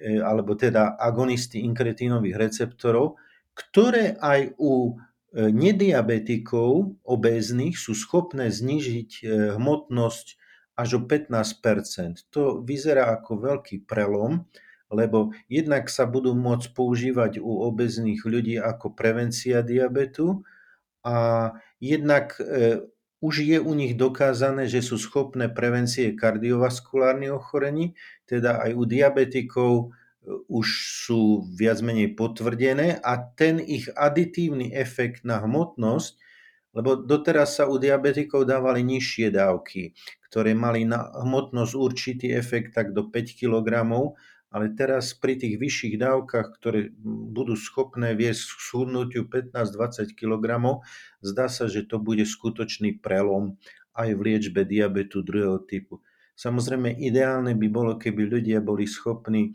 e, 0.00 0.18
alebo 0.18 0.58
teda 0.58 0.98
agonisty 0.98 1.62
inkretínových 1.62 2.36
receptorov, 2.38 3.18
ktoré 3.54 4.18
aj 4.18 4.54
u 4.58 4.96
e, 4.98 5.11
nediabetikov 5.32 7.00
obéznych 7.08 7.80
sú 7.80 7.96
schopné 7.96 8.52
znižiť 8.52 9.10
e, 9.20 9.24
hmotnosť 9.56 10.26
až 10.76 10.88
o 10.96 11.00
15% 11.04 12.32
To 12.32 12.60
vyzerá 12.60 13.16
ako 13.16 13.40
veľký 13.40 13.84
prelom, 13.88 14.44
lebo 14.92 15.32
jednak 15.48 15.88
sa 15.88 16.04
budú 16.04 16.36
môcť 16.36 16.76
používať 16.76 17.32
u 17.40 17.64
obezných 17.64 18.20
ľudí 18.28 18.60
ako 18.60 18.92
prevencia 18.92 19.64
diabetu 19.64 20.44
a 21.00 21.50
jednak 21.80 22.36
e, 22.36 22.84
už 23.22 23.34
je 23.46 23.58
u 23.62 23.72
nich 23.72 23.94
dokázané, 23.96 24.66
že 24.68 24.84
sú 24.84 24.98
schopné 24.98 25.48
prevencie 25.48 26.12
kardiovaskulárnych 26.12 27.32
ochorení, 27.32 27.94
teda 28.28 28.60
aj 28.68 28.70
u 28.74 28.82
diabetikov 28.84 29.72
už 30.26 30.66
sú 31.06 31.42
viac 31.50 31.82
menej 31.82 32.14
potvrdené 32.14 33.02
a 33.02 33.18
ten 33.18 33.58
ich 33.58 33.90
aditívny 33.90 34.70
efekt 34.70 35.26
na 35.26 35.42
hmotnosť, 35.42 36.14
lebo 36.72 36.96
doteraz 36.96 37.60
sa 37.60 37.68
u 37.68 37.76
diabetikov 37.76 38.48
dávali 38.48 38.80
nižšie 38.86 39.34
dávky, 39.34 39.92
ktoré 40.30 40.56
mali 40.56 40.88
na 40.88 41.10
hmotnosť 41.10 41.72
určitý 41.76 42.32
efekt 42.32 42.72
tak 42.72 42.96
do 42.96 43.10
5 43.10 43.38
kg, 43.38 43.68
ale 44.52 44.72
teraz 44.76 45.16
pri 45.16 45.40
tých 45.40 45.56
vyšších 45.56 45.96
dávkach, 46.00 46.60
ktoré 46.60 46.92
budú 47.04 47.56
schopné 47.56 48.12
viesť 48.12 48.52
k 48.52 48.60
schudnutiu 48.68 49.22
15-20 49.28 50.12
kg, 50.12 50.44
zdá 51.24 51.48
sa, 51.48 51.68
že 51.68 51.88
to 51.88 52.00
bude 52.00 52.24
skutočný 52.24 53.00
prelom 53.00 53.56
aj 53.92 54.08
v 54.16 54.20
liečbe 54.20 54.64
diabetu 54.64 55.20
druhého 55.24 55.60
typu. 55.64 56.00
Samozrejme, 56.32 56.96
ideálne 56.96 57.52
by 57.52 57.68
bolo, 57.68 57.92
keby 58.00 58.24
ľudia 58.28 58.64
boli 58.64 58.88
schopní 58.88 59.52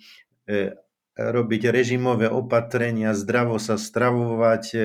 robiť 1.17 1.61
režimové 1.73 2.29
opatrenia, 2.29 3.17
zdravo 3.17 3.57
sa 3.57 3.75
stravovať, 3.75 4.65
e, 4.77 4.81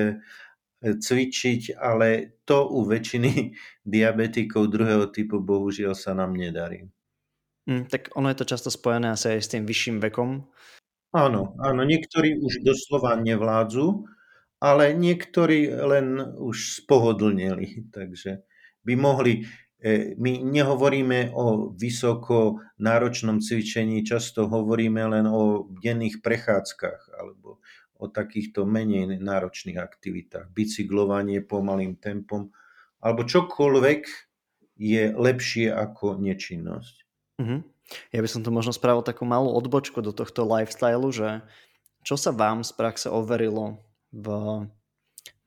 cvičiť, 0.83 1.77
ale 1.77 2.41
to 2.43 2.67
u 2.67 2.83
väčšiny 2.83 3.53
diabetikov 3.93 4.67
druhého 4.67 5.07
typu 5.13 5.39
bohužiaľ 5.39 5.93
sa 5.93 6.17
nám 6.17 6.33
nedarí. 6.33 6.89
Mm, 7.69 7.87
tak 7.87 8.11
ono 8.17 8.27
je 8.27 8.37
to 8.43 8.49
často 8.49 8.67
spojené 8.67 9.15
asi 9.15 9.39
aj 9.39 9.41
s 9.45 9.51
tým 9.55 9.63
vyšším 9.63 10.03
vekom. 10.03 10.43
Áno, 11.13 11.53
áno, 11.61 11.81
niektorí 11.85 12.41
už 12.41 12.65
doslova 12.65 13.15
nevládzu, 13.21 14.09
ale 14.57 14.97
niektorí 14.97 15.69
len 15.69 16.19
už 16.41 16.83
spohodlnili, 16.83 17.85
takže 17.95 18.43
by 18.83 18.93
mohli, 18.97 19.33
e, 19.39 19.43
my 20.15 20.31
nehovoríme 20.47 21.35
o 21.35 21.75
vysoko 21.75 22.63
náročnom 22.79 23.43
cvičení, 23.43 24.07
často 24.07 24.47
hovoríme 24.47 25.03
len 25.11 25.27
o 25.27 25.67
denných 25.67 26.23
prechádzkach 26.23 27.19
alebo 27.19 27.59
o 27.99 28.07
takýchto 28.07 28.63
menej 28.63 29.19
náročných 29.19 29.75
aktivitách, 29.75 30.55
bicyklovanie 30.55 31.43
pomalým 31.43 31.99
tempom 31.99 32.51
alebo 33.03 33.27
čokoľvek 33.27 34.01
je 34.79 35.11
lepšie 35.11 35.67
ako 35.67 36.15
nečinnosť. 36.15 36.95
Uh-huh. 37.43 37.59
Ja 38.15 38.19
by 38.23 38.29
som 38.31 38.41
tu 38.41 38.49
možno 38.55 38.71
spravil 38.71 39.03
takú 39.03 39.27
malú 39.27 39.51
odbočku 39.51 39.99
do 39.99 40.15
tohto 40.15 40.47
lifestylu, 40.47 41.11
že 41.11 41.43
čo 42.07 42.15
sa 42.15 42.31
vám 42.31 42.63
z 42.63 42.71
praxe 42.71 43.07
overilo 43.11 43.83
v 44.15 44.27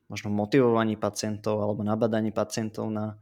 možno 0.07 0.29
motivovaní 0.31 0.95
pacientov 0.95 1.59
alebo 1.59 1.81
nabadaní 1.81 2.29
pacientov 2.29 2.93
na 2.93 3.17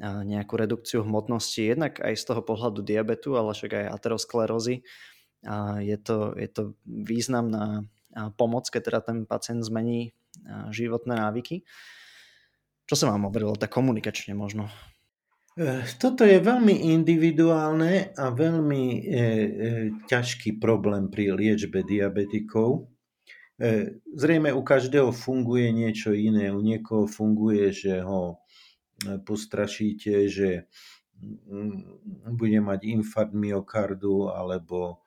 nejakú 0.00 0.58
redukciu 0.58 1.06
hmotnosti, 1.06 1.62
jednak 1.62 2.02
aj 2.02 2.14
z 2.18 2.24
toho 2.26 2.42
pohľadu 2.42 2.82
diabetu, 2.82 3.38
ale 3.38 3.54
však 3.54 3.72
aj 3.78 3.86
aterosklerózy. 3.94 4.82
Je, 5.78 5.96
to, 6.02 6.34
je 6.34 6.48
to 6.50 6.74
významná 6.82 7.86
pomoc, 8.34 8.66
keď 8.74 8.82
teda 8.90 9.00
ten 9.06 9.18
pacient 9.22 9.62
zmení 9.62 10.16
životné 10.74 11.14
návyky. 11.14 11.62
Čo 12.84 12.94
sa 12.98 13.14
vám 13.14 13.30
overilo 13.30 13.54
tak 13.54 13.70
komunikačne 13.70 14.34
možno? 14.34 14.66
Eh, 15.54 15.86
toto 16.02 16.26
je 16.26 16.42
veľmi 16.42 16.90
individuálne 16.98 18.10
a 18.18 18.26
veľmi 18.34 18.84
e, 18.90 18.98
e, 18.98 19.26
ťažký 20.10 20.58
problém 20.58 21.06
pri 21.06 21.30
liečbe 21.30 21.86
diabetikov. 21.86 22.90
E, 23.62 24.02
zrejme 24.18 24.50
u 24.50 24.66
každého 24.66 25.14
funguje 25.14 25.70
niečo 25.70 26.10
iné. 26.10 26.50
U 26.50 26.58
niekoho 26.58 27.06
funguje, 27.06 27.70
že 27.70 28.02
ho 28.02 28.42
postrašíte, 29.24 30.28
že 30.28 30.66
mm, 31.20 32.34
bude 32.34 32.58
mať 32.60 32.80
infarkt 32.88 33.34
myokardu 33.36 34.32
alebo 34.32 35.04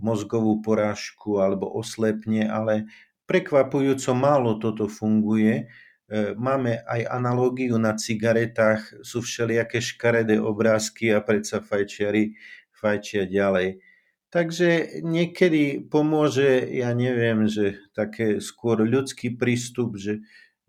mozgovú 0.00 0.64
porážku 0.64 1.36
alebo 1.36 1.68
oslepne, 1.68 2.48
ale 2.48 2.88
prekvapujúco 3.28 4.16
málo 4.16 4.56
toto 4.56 4.88
funguje 4.88 5.68
E, 6.12 6.36
máme 6.36 6.84
aj 6.84 7.08
analógiu 7.08 7.80
na 7.80 7.96
cigaretách, 7.96 9.00
sú 9.00 9.24
všelijaké 9.24 9.80
škaredé 9.80 10.36
obrázky 10.36 11.08
a 11.08 11.24
predsa 11.24 11.64
fajčiari 11.64 12.36
fajčia 12.76 13.24
ďalej. 13.24 13.80
Takže 14.28 15.00
niekedy 15.00 15.88
pomôže, 15.88 16.68
ja 16.68 16.92
neviem, 16.92 17.48
že 17.48 17.80
také 17.96 18.44
skôr 18.44 18.84
ľudský 18.84 19.40
prístup, 19.40 19.96
že, 19.96 20.20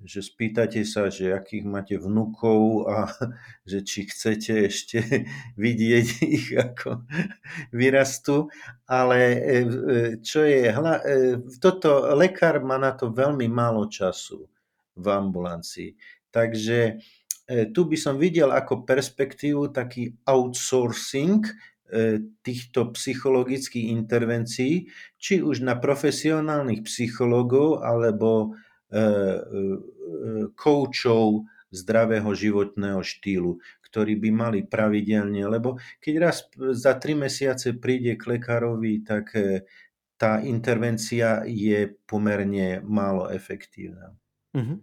že 0.03 0.19
spýtate 0.19 0.83
sa, 0.83 1.07
že 1.07 1.31
akých 1.31 1.63
máte 1.63 1.95
vnukov 1.95 2.91
a 2.91 3.07
že 3.69 3.81
či 3.87 4.05
chcete 4.07 4.67
ešte 4.67 4.99
vidieť 5.63 6.07
ich, 6.27 6.51
ako 6.51 7.07
vyrastú. 7.79 8.51
Ale 8.87 9.19
e, 9.19 9.39
e, 9.39 9.63
čo 10.19 10.43
je, 10.43 10.69
toto 11.63 12.11
lekár 12.19 12.59
má 12.61 12.75
na 12.75 12.91
to 12.91 13.09
veľmi 13.15 13.47
málo 13.47 13.87
času 13.87 14.43
v 14.95 15.05
ambulancii. 15.07 15.95
Takže 16.33 16.79
e, 16.83 16.93
tu 17.71 17.85
by 17.85 17.97
som 17.97 18.19
videl 18.19 18.51
ako 18.51 18.83
perspektívu 18.83 19.69
taký 19.71 20.13
outsourcing 20.27 21.45
e, 21.45 21.53
týchto 22.41 22.91
psychologických 22.93 23.89
intervencií, 23.93 24.89
či 25.17 25.39
už 25.39 25.61
na 25.63 25.77
profesionálnych 25.77 26.85
psychológov 26.85 27.85
alebo 27.85 28.57
koučov 30.53 31.27
e, 31.34 31.41
zdravého 31.73 32.29
životného 32.29 33.01
štýlu, 33.01 33.58
ktorí 33.89 34.17
by 34.21 34.29
mali 34.29 34.60
pravidelne, 34.62 35.41
lebo 35.49 35.82
keď 35.97 36.13
raz 36.21 36.45
za 36.77 36.93
tri 37.01 37.17
mesiace 37.17 37.73
príde 37.73 38.13
k 38.13 38.38
lekárovi, 38.38 39.01
tak 39.01 39.34
tá 40.17 40.39
intervencia 40.45 41.41
je 41.49 41.89
pomerne 42.06 42.79
málo 42.86 43.27
efektívna. 43.34 44.13
Uh-huh. 44.53 44.77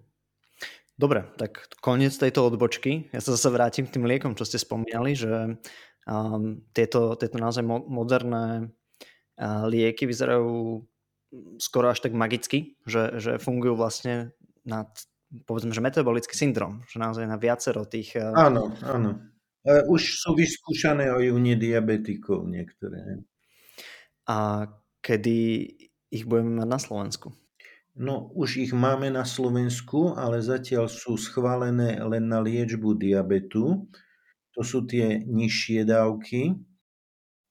Dobre, 1.01 1.25
tak 1.40 1.64
koniec 1.81 2.12
tejto 2.12 2.44
odbočky. 2.44 3.09
Ja 3.09 3.25
sa 3.25 3.33
zase 3.33 3.49
vrátim 3.49 3.88
k 3.88 3.96
tým 3.96 4.05
liekom, 4.05 4.37
čo 4.37 4.44
ste 4.44 4.61
spomínali, 4.61 5.16
že 5.16 5.57
um, 6.05 6.61
tieto, 6.77 7.16
tieto 7.16 7.40
naozaj 7.40 7.64
mo- 7.64 7.88
moderné 7.88 8.68
uh, 9.40 9.64
lieky 9.64 10.05
vyzerajú 10.05 10.85
skoro 11.62 11.90
až 11.90 12.03
tak 12.03 12.14
magicky, 12.14 12.79
že, 12.85 13.19
že 13.23 13.33
fungujú 13.38 13.79
vlastne 13.79 14.35
na 14.66 14.90
povedzme, 15.47 15.71
že 15.71 15.83
metabolický 15.83 16.35
syndrom, 16.35 16.83
že 16.90 16.99
naozaj 16.99 17.23
na 17.27 17.38
viacero 17.38 17.87
tých... 17.87 18.19
Uh... 18.19 18.35
Áno, 18.35 18.75
áno. 18.83 19.23
Už 19.87 20.25
sú 20.25 20.35
vyskúšané 20.35 21.12
aj 21.12 21.31
u 21.31 21.38
nediabetikov 21.38 22.49
niektoré. 22.49 23.23
A 24.27 24.66
kedy 25.05 25.37
ich 26.11 26.25
budeme 26.25 26.64
mať 26.64 26.69
na 26.69 26.81
Slovensku? 26.81 27.29
No, 27.95 28.33
už 28.33 28.57
ich 28.57 28.73
máme 28.73 29.12
na 29.12 29.29
Slovensku, 29.29 30.16
ale 30.16 30.40
zatiaľ 30.40 30.88
sú 30.88 31.21
schválené 31.21 32.01
len 32.01 32.25
na 32.31 32.40
liečbu 32.40 32.97
diabetu. 32.97 33.85
To 34.57 34.61
sú 34.64 34.88
tie 34.88 35.21
nižšie 35.29 35.85
dávky. 35.85 36.57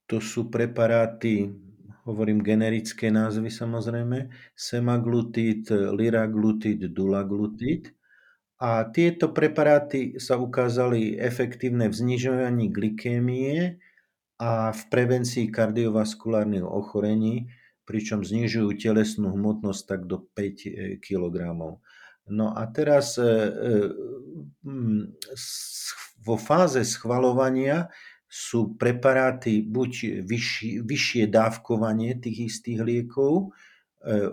To 0.10 0.18
sú 0.18 0.50
preparáty, 0.50 1.54
hovorím 2.10 2.42
generické 2.42 3.14
názvy 3.14 3.54
samozrejme, 3.54 4.34
semaglutid, 4.58 5.70
liraglutid, 5.94 6.90
dulaglutid. 6.90 7.94
A 8.60 8.90
tieto 8.92 9.32
preparáty 9.32 10.20
sa 10.20 10.36
ukázali 10.36 11.16
efektívne 11.16 11.88
v 11.88 11.96
znižovaní 11.96 12.68
glykémie 12.74 13.80
a 14.42 14.76
v 14.76 14.82
prevencii 14.92 15.48
kardiovaskulárnych 15.48 16.66
ochorení 16.66 17.48
pričom 17.90 18.22
znižujú 18.22 18.78
telesnú 18.78 19.34
hmotnosť 19.34 19.82
tak 19.90 20.02
do 20.06 20.22
5 20.22 20.38
e, 20.38 20.70
kg. 21.02 21.58
No 22.30 22.54
a 22.54 22.64
teraz 22.70 23.18
e, 23.18 23.26
e, 23.26 23.86
vo 26.22 26.38
fáze 26.38 26.86
schvalovania 26.86 27.90
sú 28.30 28.78
preparáty 28.78 29.66
buď 29.66 30.22
vyššie, 30.22 30.86
vyššie 30.86 31.24
dávkovanie 31.34 32.14
tých 32.22 32.54
istých 32.54 32.86
liekov, 32.86 33.52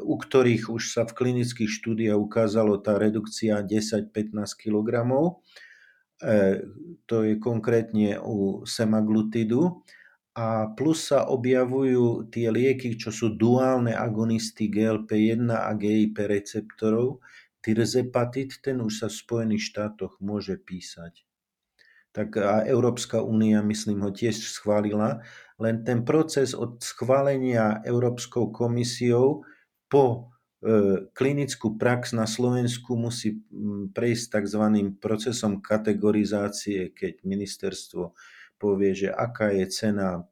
u 0.04 0.14
ktorých 0.14 0.70
už 0.70 0.82
sa 0.94 1.02
v 1.08 1.16
klinických 1.16 1.66
štúdiách 1.66 2.20
ukázalo 2.20 2.78
tá 2.78 3.00
redukcia 3.00 3.64
10-15 3.64 4.46
kg. 4.54 5.10
To 7.08 7.16
je 7.24 7.34
konkrétne 7.42 8.22
u 8.22 8.62
semaglutidu. 8.62 9.82
A 10.36 10.70
plus 10.76 11.10
sa 11.10 11.26
objavujú 11.26 12.28
tie 12.30 12.52
lieky, 12.52 12.94
čo 13.00 13.10
sú 13.10 13.34
duálne 13.34 13.96
agonisty 13.96 14.68
GLP-1 14.68 15.48
a 15.48 15.72
GIP 15.72 16.28
receptorov. 16.28 17.24
Tirzepatid, 17.58 18.62
ten 18.62 18.78
už 18.78 18.92
sa 19.02 19.08
v 19.10 19.18
Spojených 19.18 19.74
štátoch 19.74 20.22
môže 20.22 20.54
písať 20.60 21.25
tak 22.16 22.40
a 22.40 22.64
Európska 22.64 23.20
únia, 23.20 23.60
myslím, 23.60 24.00
ho 24.00 24.08
tiež 24.08 24.40
schválila. 24.40 25.20
Len 25.60 25.84
ten 25.84 26.00
proces 26.00 26.56
od 26.56 26.80
schválenia 26.80 27.84
Európskou 27.84 28.48
komisiou 28.48 29.44
po 29.92 30.32
e, 30.64 31.12
klinickú 31.12 31.76
prax 31.76 32.16
na 32.16 32.24
Slovensku 32.24 32.96
musí 32.96 33.44
prejsť 33.92 34.24
tzv. 34.32 34.64
procesom 34.96 35.60
kategorizácie, 35.60 36.96
keď 36.96 37.20
ministerstvo 37.20 38.16
povie, 38.56 38.96
že 38.96 39.12
aká 39.12 39.52
je 39.52 39.68
cena 39.68 40.24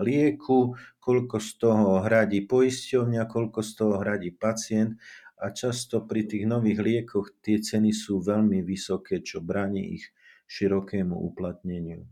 lieku, 0.00 0.80
koľko 0.96 1.36
z 1.44 1.50
toho 1.60 2.00
hradí 2.08 2.48
poisťovňa, 2.48 3.28
koľko 3.28 3.60
z 3.60 3.70
toho 3.76 3.94
hradí 4.00 4.32
pacient 4.32 4.96
a 5.36 5.52
často 5.52 6.08
pri 6.08 6.24
tých 6.24 6.48
nových 6.48 6.80
liekoch 6.80 7.36
tie 7.44 7.60
ceny 7.60 7.92
sú 7.92 8.24
veľmi 8.24 8.64
vysoké, 8.64 9.20
čo 9.20 9.44
bráni 9.44 10.00
ich 10.00 10.08
širokému 10.48 11.14
uplatneniu. 11.14 12.08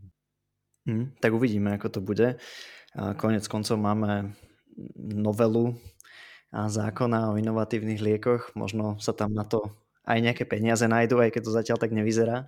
Mm, 0.87 1.17
tak 1.19 1.35
uvidíme, 1.35 1.75
ako 1.75 1.87
to 1.89 1.99
bude. 1.99 2.39
Konec 2.95 3.43
koncov 3.51 3.81
máme 3.81 4.37
novelu 4.97 5.75
zákona 6.53 7.33
o 7.33 7.37
inovatívnych 7.37 7.99
liekoch. 7.99 8.55
Možno 8.55 8.95
sa 9.01 9.11
tam 9.11 9.35
na 9.35 9.43
to 9.43 9.75
aj 10.07 10.23
nejaké 10.23 10.47
peniaze 10.47 10.87
nájdú, 10.87 11.19
aj 11.19 11.35
keď 11.35 11.41
to 11.43 11.51
zatiaľ 11.51 11.77
tak 11.81 11.91
nevyzerá. 11.91 12.47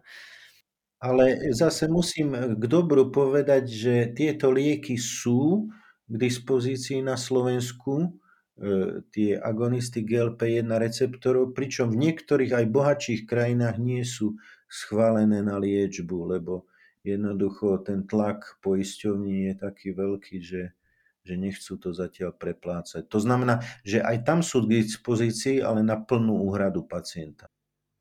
Ale 1.04 1.52
zase 1.52 1.92
musím 1.92 2.56
k 2.56 2.64
dobru 2.64 3.12
povedať, 3.12 3.68
že 3.68 3.96
tieto 4.16 4.52
lieky 4.52 4.96
sú 4.96 5.68
k 6.08 6.16
dispozícii 6.16 7.04
na 7.04 7.20
Slovensku 7.20 8.20
E, 8.60 9.08
tie 9.16 9.40
agonisty 9.40 10.04
GLP-1 10.04 10.68
receptorov, 10.68 11.56
pričom 11.56 11.96
v 11.96 12.12
niektorých 12.12 12.52
aj 12.52 12.66
bohatších 12.68 13.22
krajinách 13.24 13.80
nie 13.80 14.04
sú 14.04 14.36
schválené 14.70 15.42
na 15.42 15.58
liečbu, 15.58 16.38
lebo 16.38 16.70
jednoducho 17.02 17.82
ten 17.82 18.06
tlak 18.06 18.62
poisťovní 18.62 19.50
je 19.50 19.54
taký 19.58 19.98
veľký, 19.98 20.38
že, 20.40 20.78
že 21.26 21.34
nechcú 21.36 21.82
to 21.82 21.90
zatiaľ 21.92 22.38
preplácať. 22.38 23.10
To 23.10 23.20
znamená, 23.20 23.66
že 23.82 24.00
aj 24.00 24.24
tam 24.24 24.40
sú 24.46 24.64
k 24.64 24.80
dispozícii, 24.86 25.66
ale 25.66 25.82
na 25.82 25.98
plnú 25.98 26.46
úhradu 26.46 26.86
pacienta. 26.86 27.50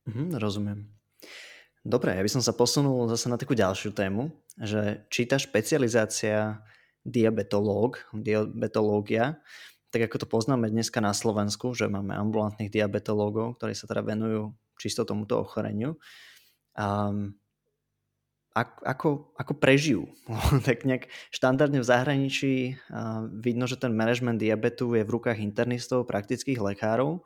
Mhm, 0.05 0.37
rozumiem. 0.37 0.85
Dobre, 1.83 2.13
ja 2.13 2.21
by 2.21 2.31
som 2.31 2.45
sa 2.45 2.53
posunul 2.53 3.09
zase 3.09 3.33
na 3.33 3.41
takú 3.41 3.57
ďalšiu 3.57 3.97
tému, 3.97 4.29
že 4.61 5.09
či 5.09 5.25
tá 5.25 5.41
špecializácia 5.41 6.61
diabetológ, 7.07 8.05
diabetológia 8.13 9.41
tak 9.89 10.05
ako 10.05 10.17
to 10.21 10.27
poznáme 10.29 10.69
dneska 10.69 11.01
na 11.01 11.17
Slovensku, 11.17 11.73
že 11.73 11.89
máme 11.89 12.13
ambulantných 12.13 12.69
diabetológov, 12.69 13.57
ktorí 13.57 13.73
sa 13.73 13.89
teda 13.89 14.05
venujú 14.05 14.53
čisto 14.77 15.09
tomuto 15.09 15.41
ochoreniu. 15.41 15.97
Um, 16.79 17.35
ako, 18.59 19.35
ako 19.39 19.53
prežijú. 19.59 20.11
tak 20.67 20.83
nejak 20.83 21.11
štandardne 21.31 21.83
v 21.83 21.91
zahraničí 21.91 22.55
uh, 22.91 23.27
vidno, 23.31 23.67
že 23.67 23.79
ten 23.79 23.95
management 23.95 24.39
diabetu 24.39 24.95
je 24.95 25.03
v 25.07 25.13
rukách 25.15 25.39
internistov, 25.39 26.07
praktických 26.11 26.59
lekárov 26.59 27.23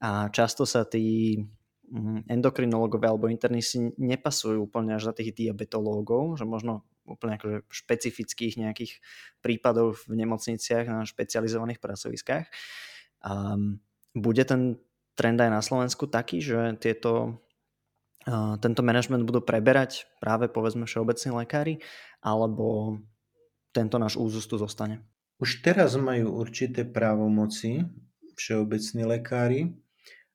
a 0.00 0.30
často 0.32 0.64
sa 0.64 0.86
tí 0.86 1.36
mm, 1.90 2.30
endokrinológovia 2.30 3.12
alebo 3.12 3.28
internisti 3.28 3.92
nepasujú 3.98 4.70
úplne 4.70 4.96
až 4.96 5.10
za 5.10 5.14
tých 5.16 5.34
diabetológov, 5.36 6.38
že 6.38 6.46
možno 6.48 6.86
úplne 7.04 7.36
akože 7.36 7.66
špecifických 7.66 8.54
nejakých 8.62 9.02
prípadov 9.42 9.98
v 10.06 10.22
nemocniciach 10.24 10.86
na 10.86 11.02
špecializovaných 11.02 11.82
pracoviskách. 11.82 12.46
Um, 13.20 13.82
bude 14.14 14.46
ten 14.46 14.78
trend 15.18 15.38
aj 15.42 15.50
na 15.50 15.60
Slovensku 15.60 16.06
taký, 16.08 16.40
že 16.40 16.78
tieto, 16.80 17.42
tento 18.62 18.80
manažment 18.86 19.26
budú 19.26 19.42
preberať 19.42 20.06
práve 20.22 20.46
povedzme 20.46 20.86
všeobecní 20.86 21.30
lekári, 21.44 21.74
alebo 22.22 22.98
tento 23.74 23.98
náš 23.98 24.14
úzus 24.18 24.46
tu 24.46 24.56
zostane? 24.56 25.02
Už 25.40 25.64
teraz 25.64 25.96
majú 25.96 26.36
určité 26.36 26.84
právomoci 26.84 27.86
všeobecní 28.36 29.02
lekári, 29.08 29.72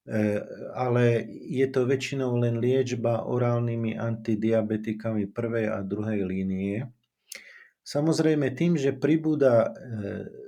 E, 0.06 0.38
ale 0.78 1.26
je 1.50 1.66
to 1.66 1.90
väčšinou 1.90 2.38
len 2.38 2.62
liečba 2.62 3.26
orálnymi 3.26 3.98
antidiabetikami 3.98 5.34
prvej 5.34 5.66
a 5.74 5.82
druhej 5.82 6.22
línie. 6.30 6.86
Samozrejme 7.82 8.54
tým, 8.54 8.78
že 8.78 8.94
pribúda 8.94 9.66
e, 9.66 9.70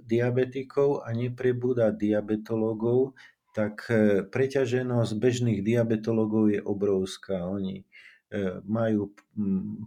diabetikov 0.05 1.01
a 1.01 1.09
nepribúda 1.09 1.89
diabetologov, 1.89 3.17
tak 3.57 3.89
e, 3.89 4.21
preťaženosť 4.21 5.17
bežných 5.17 5.65
diabetologov 5.65 6.53
je 6.53 6.61
obrovská. 6.61 7.49
Oni 7.49 7.89
majú 8.67 9.15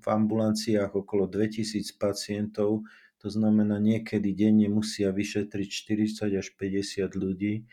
v 0.00 0.06
ambulanciách 0.08 0.96
okolo 0.96 1.28
2000 1.28 2.00
pacientov, 2.00 2.88
to 3.20 3.28
znamená 3.28 3.76
niekedy 3.76 4.32
denne 4.32 4.64
musia 4.72 5.12
vyšetriť 5.12 5.68
40 5.68 6.40
až 6.40 6.48
50 6.56 7.20
ľudí 7.20 7.68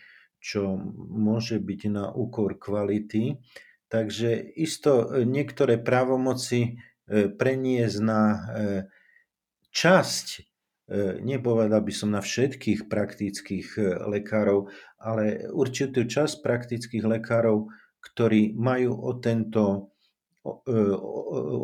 čo 0.47 0.77
môže 0.97 1.59
byť 1.59 1.81
na 1.91 2.05
úkor 2.13 2.55
kvality. 2.57 3.41
Takže 3.87 4.43
isto 4.59 5.07
e, 5.07 5.23
niektoré 5.23 5.79
právomoci 5.79 6.59
e, 7.07 7.31
preniesť 7.31 7.97
na 8.03 8.21
e, 8.23 8.39
časť, 9.71 10.46
nepovedal 11.19 11.83
by 11.83 11.93
som 11.93 12.15
na 12.15 12.23
všetkých 12.23 12.87
praktických 12.87 13.75
lekárov, 14.07 14.71
ale 15.03 15.51
určitú 15.51 16.07
časť 16.07 16.39
praktických 16.39 17.03
lekárov, 17.03 17.67
ktorí 17.99 18.55
majú 18.55 18.95
o 18.95 19.11
tento 19.19 19.91
o, 20.47 20.53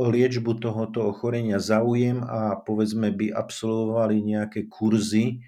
o 0.04 0.06
liečbu 0.12 0.60
tohoto 0.60 1.08
ochorenia 1.08 1.56
záujem 1.64 2.20
a 2.20 2.60
povedzme 2.60 3.16
by 3.16 3.32
absolvovali 3.32 4.20
nejaké 4.20 4.68
kurzy 4.68 5.40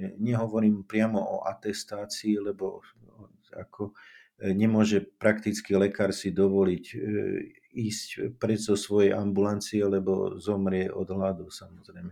Nehovorím 0.00 0.88
priamo 0.88 1.20
o 1.20 1.36
atestácii, 1.44 2.40
lebo 2.40 2.80
ako 3.52 3.92
e, 4.40 4.56
nemôže 4.56 5.04
praktický 5.04 5.76
lekár 5.76 6.16
si 6.16 6.32
dovoliť 6.32 6.84
e, 6.88 6.96
ísť 7.76 8.08
pred 8.40 8.56
zo 8.56 8.72
svojej 8.72 9.12
ambulancie, 9.12 9.84
lebo 9.84 10.40
zomrie 10.40 10.88
od 10.88 11.12
hladu 11.12 11.52
samozrejme. 11.52 12.08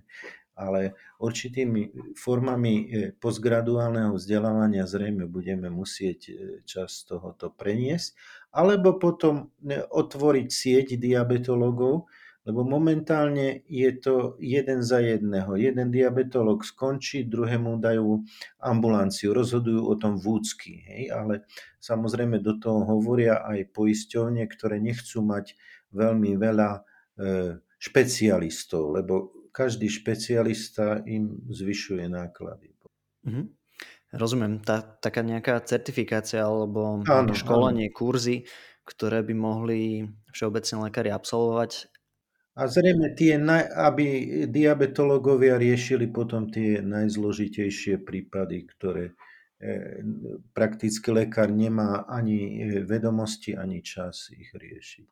Ale 0.61 0.93
určitými 1.25 2.13
formami 2.21 2.75
e, 2.77 2.85
postgraduálneho 3.17 4.13
vzdelávania 4.13 4.85
zrejme 4.85 5.25
budeme 5.25 5.73
musieť 5.73 6.37
čas 6.69 7.09
tohoto 7.09 7.49
preniesť, 7.49 8.13
alebo 8.53 9.01
potom 9.01 9.49
otvoriť 9.89 10.49
sieť 10.53 11.01
diabetologov, 11.01 12.11
lebo 12.49 12.65
momentálne 12.65 13.63
je 13.69 13.91
to 14.01 14.41
jeden 14.41 14.81
za 14.81 14.99
jedného. 15.05 15.61
Jeden 15.61 15.93
diabetolog 15.93 16.65
skončí, 16.65 17.29
druhému 17.29 17.77
dajú 17.77 18.25
ambulanciu, 18.65 19.37
rozhodujú 19.37 19.85
o 19.85 19.95
tom 20.01 20.17
vúcky. 20.17 20.81
Hej? 20.89 21.03
Ale 21.13 21.35
samozrejme 21.85 22.41
do 22.41 22.57
toho 22.57 22.89
hovoria 22.89 23.45
aj 23.45 23.77
poisťovne, 23.77 24.49
ktoré 24.49 24.81
nechcú 24.81 25.21
mať 25.21 25.53
veľmi 25.93 26.41
veľa 26.41 26.71
e, 26.75 26.81
špecialistov, 27.77 28.97
lebo 28.97 29.40
každý 29.51 29.91
špecialista 29.91 31.03
im 31.07 31.43
zvyšuje 31.51 32.07
náklady. 32.09 32.75
Mm-hmm. 33.27 33.47
Rozumiem, 34.11 34.59
tá, 34.59 34.83
taká 34.83 35.23
nejaká 35.23 35.63
certifikácia 35.63 36.43
alebo 36.43 37.05
áno, 37.07 37.31
školenie, 37.31 37.91
áno. 37.91 37.95
kurzy, 37.95 38.43
ktoré 38.83 39.23
by 39.23 39.35
mohli 39.39 40.11
všeobecne 40.35 40.91
lekári 40.91 41.15
absolvovať, 41.15 41.91
a 42.61 42.67
zrejme 42.67 43.15
tie, 43.15 43.39
aby 43.73 44.07
diabetológovia 44.51 45.55
riešili 45.55 46.11
potom 46.11 46.51
tie 46.51 46.83
najzložitejšie 46.83 48.03
prípady, 48.03 48.67
ktoré 48.67 49.05
e, 49.09 49.15
praktický 50.51 51.25
lekár 51.25 51.55
nemá 51.55 52.05
ani 52.05 52.61
e, 52.61 52.85
vedomosti, 52.85 53.55
ani 53.55 53.81
čas 53.87 54.35
ich 54.35 54.51
riešiť. 54.51 55.09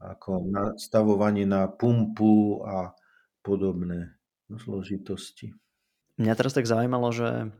Ako 0.00 0.46
nastavovanie 0.46 1.44
na 1.44 1.68
pumpu 1.68 2.62
a 2.64 2.94
podobné 3.40 4.16
zložitosti. 4.50 5.54
Mňa 6.20 6.34
teraz 6.36 6.52
tak 6.52 6.68
zaujímalo, 6.68 7.08
že 7.14 7.54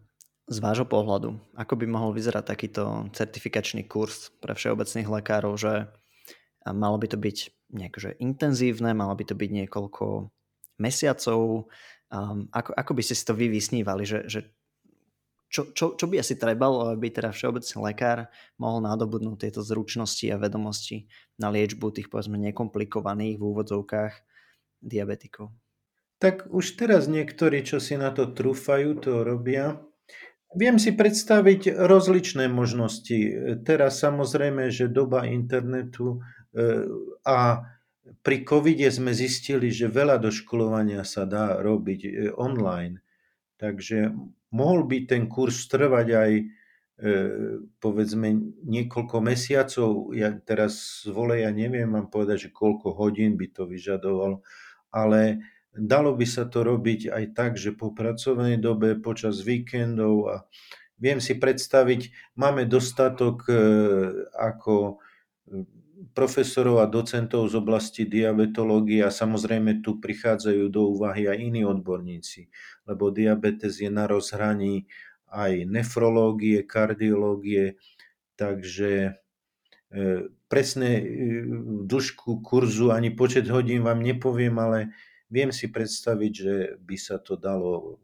z 0.50 0.58
vášho 0.58 0.84
pohľadu, 0.84 1.38
ako 1.54 1.74
by 1.78 1.86
mohol 1.86 2.10
vyzerať 2.10 2.44
takýto 2.44 3.06
certifikačný 3.14 3.86
kurz 3.86 4.34
pre 4.42 4.58
všeobecných 4.58 5.06
lekárov, 5.06 5.54
že 5.54 5.86
malo 6.66 6.98
by 6.98 7.06
to 7.06 7.16
byť 7.16 7.38
nejako 7.70 8.18
intenzívne, 8.18 8.90
malo 8.90 9.14
by 9.14 9.24
to 9.30 9.38
byť 9.38 9.50
niekoľko 9.62 10.26
mesiacov. 10.82 11.70
Um, 12.10 12.50
ako, 12.50 12.74
ako 12.74 12.92
by 12.98 13.02
ste 13.06 13.14
si 13.14 13.22
to 13.22 13.38
vy 13.38 13.46
vysnívali, 13.46 14.02
že, 14.02 14.26
že 14.26 14.50
čo, 15.50 15.70
čo, 15.70 15.94
čo 15.94 16.06
by 16.10 16.18
asi 16.18 16.34
trebalo, 16.34 16.90
aby 16.90 17.10
teda 17.10 17.30
všeobecný 17.30 17.78
lekár 17.86 18.26
mohol 18.58 18.82
nadobudnúť 18.82 19.46
tieto 19.46 19.62
zručnosti 19.62 20.26
a 20.30 20.38
vedomosti 20.38 21.06
na 21.38 21.54
liečbu 21.54 21.94
tých 21.94 22.10
povedzme 22.10 22.38
nekomplikovaných 22.38 23.38
v 23.38 23.46
úvodzovkách 23.46 24.14
diabetikov? 24.82 25.54
Tak 26.20 26.52
už 26.52 26.76
teraz 26.76 27.08
niektorí, 27.08 27.64
čo 27.64 27.80
si 27.80 27.96
na 27.96 28.12
to 28.12 28.28
trúfajú, 28.28 29.00
to 29.00 29.24
robia. 29.24 29.80
Viem 30.52 30.76
si 30.76 30.92
predstaviť 30.92 31.80
rozličné 31.80 32.44
možnosti. 32.52 33.16
Teraz 33.64 34.04
samozrejme, 34.04 34.68
že 34.68 34.92
doba 34.92 35.24
internetu 35.24 36.20
e, 36.52 36.84
a 37.24 37.64
pri 38.20 38.36
covide 38.44 38.90
sme 38.92 39.16
zistili, 39.16 39.72
že 39.72 39.88
veľa 39.88 40.20
doškolovania 40.20 41.08
sa 41.08 41.24
dá 41.24 41.56
robiť 41.56 42.00
e, 42.04 42.10
online. 42.36 43.00
Takže 43.56 44.12
mohol 44.52 44.84
by 44.84 45.08
ten 45.08 45.24
kurz 45.24 45.70
trvať 45.72 46.06
aj 46.20 46.30
e, 46.36 46.44
povedzme 47.80 48.58
niekoľko 48.68 49.16
mesiacov. 49.24 50.12
Ja 50.12 50.36
teraz 50.36 51.06
z 51.06 51.16
vole, 51.16 51.40
ja 51.40 51.48
neviem 51.48 51.88
vám 51.88 52.12
povedať, 52.12 52.50
že 52.50 52.56
koľko 52.56 52.92
hodín 52.92 53.40
by 53.40 53.46
to 53.56 53.64
vyžadovalo, 53.64 54.44
ale 54.92 55.40
Dalo 55.70 56.18
by 56.18 56.26
sa 56.26 56.50
to 56.50 56.66
robiť 56.66 57.14
aj 57.14 57.24
tak, 57.30 57.52
že 57.54 57.70
po 57.70 57.94
pracovnej 57.94 58.58
dobe, 58.58 58.98
počas 58.98 59.38
víkendov 59.46 60.14
a 60.26 60.36
viem 60.98 61.22
si 61.22 61.38
predstaviť, 61.38 62.34
máme 62.34 62.66
dostatok 62.66 63.46
e, 63.46 63.54
ako 64.34 64.74
e, 64.82 64.94
profesorov 66.10 66.82
a 66.82 66.90
docentov 66.90 67.46
z 67.46 67.54
oblasti 67.54 68.02
diabetológie 68.02 69.06
a 69.06 69.14
samozrejme 69.14 69.78
tu 69.78 70.02
prichádzajú 70.02 70.66
do 70.74 70.90
úvahy 70.90 71.30
aj 71.30 71.38
iní 71.38 71.62
odborníci, 71.62 72.50
lebo 72.90 73.14
diabetes 73.14 73.78
je 73.78 73.94
na 73.94 74.10
rozhraní 74.10 74.90
aj 75.30 75.70
nefrológie, 75.70 76.66
kardiológie, 76.66 77.78
takže 78.34 79.22
e, 79.94 80.26
presné 80.50 80.98
dĺžku 81.86 82.42
kurzu 82.42 82.90
ani 82.90 83.14
počet 83.14 83.46
hodín 83.46 83.86
vám 83.86 84.02
nepoviem, 84.02 84.58
ale 84.58 84.90
viem 85.30 85.54
si 85.54 85.70
predstaviť, 85.70 86.32
že 86.34 86.54
by 86.82 86.96
sa 86.98 87.16
to 87.22 87.38
dalo 87.38 88.02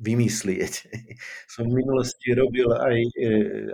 vymyslieť. 0.00 0.74
Som 1.52 1.72
v 1.72 1.84
minulosti 1.84 2.32
robil 2.32 2.68
aj 2.72 2.96
e, 2.96 3.10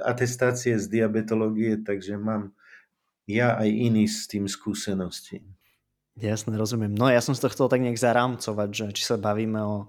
atestácie 0.02 0.78
z 0.78 0.86
diabetológie, 0.90 1.82
takže 1.82 2.18
mám 2.18 2.54
ja 3.26 3.54
aj 3.54 3.70
iný 3.70 4.10
s 4.10 4.26
tým 4.26 4.50
skúsenosti. 4.50 5.46
Jasne, 6.12 6.60
rozumiem. 6.60 6.92
No 6.92 7.08
ja 7.08 7.24
som 7.24 7.32
si 7.32 7.40
to 7.40 7.48
chcel 7.48 7.72
tak 7.72 7.80
nejak 7.80 7.96
zarámcovať, 7.96 8.68
že 8.68 8.84
či 8.92 9.02
sa 9.08 9.16
bavíme 9.16 9.56
o 9.64 9.76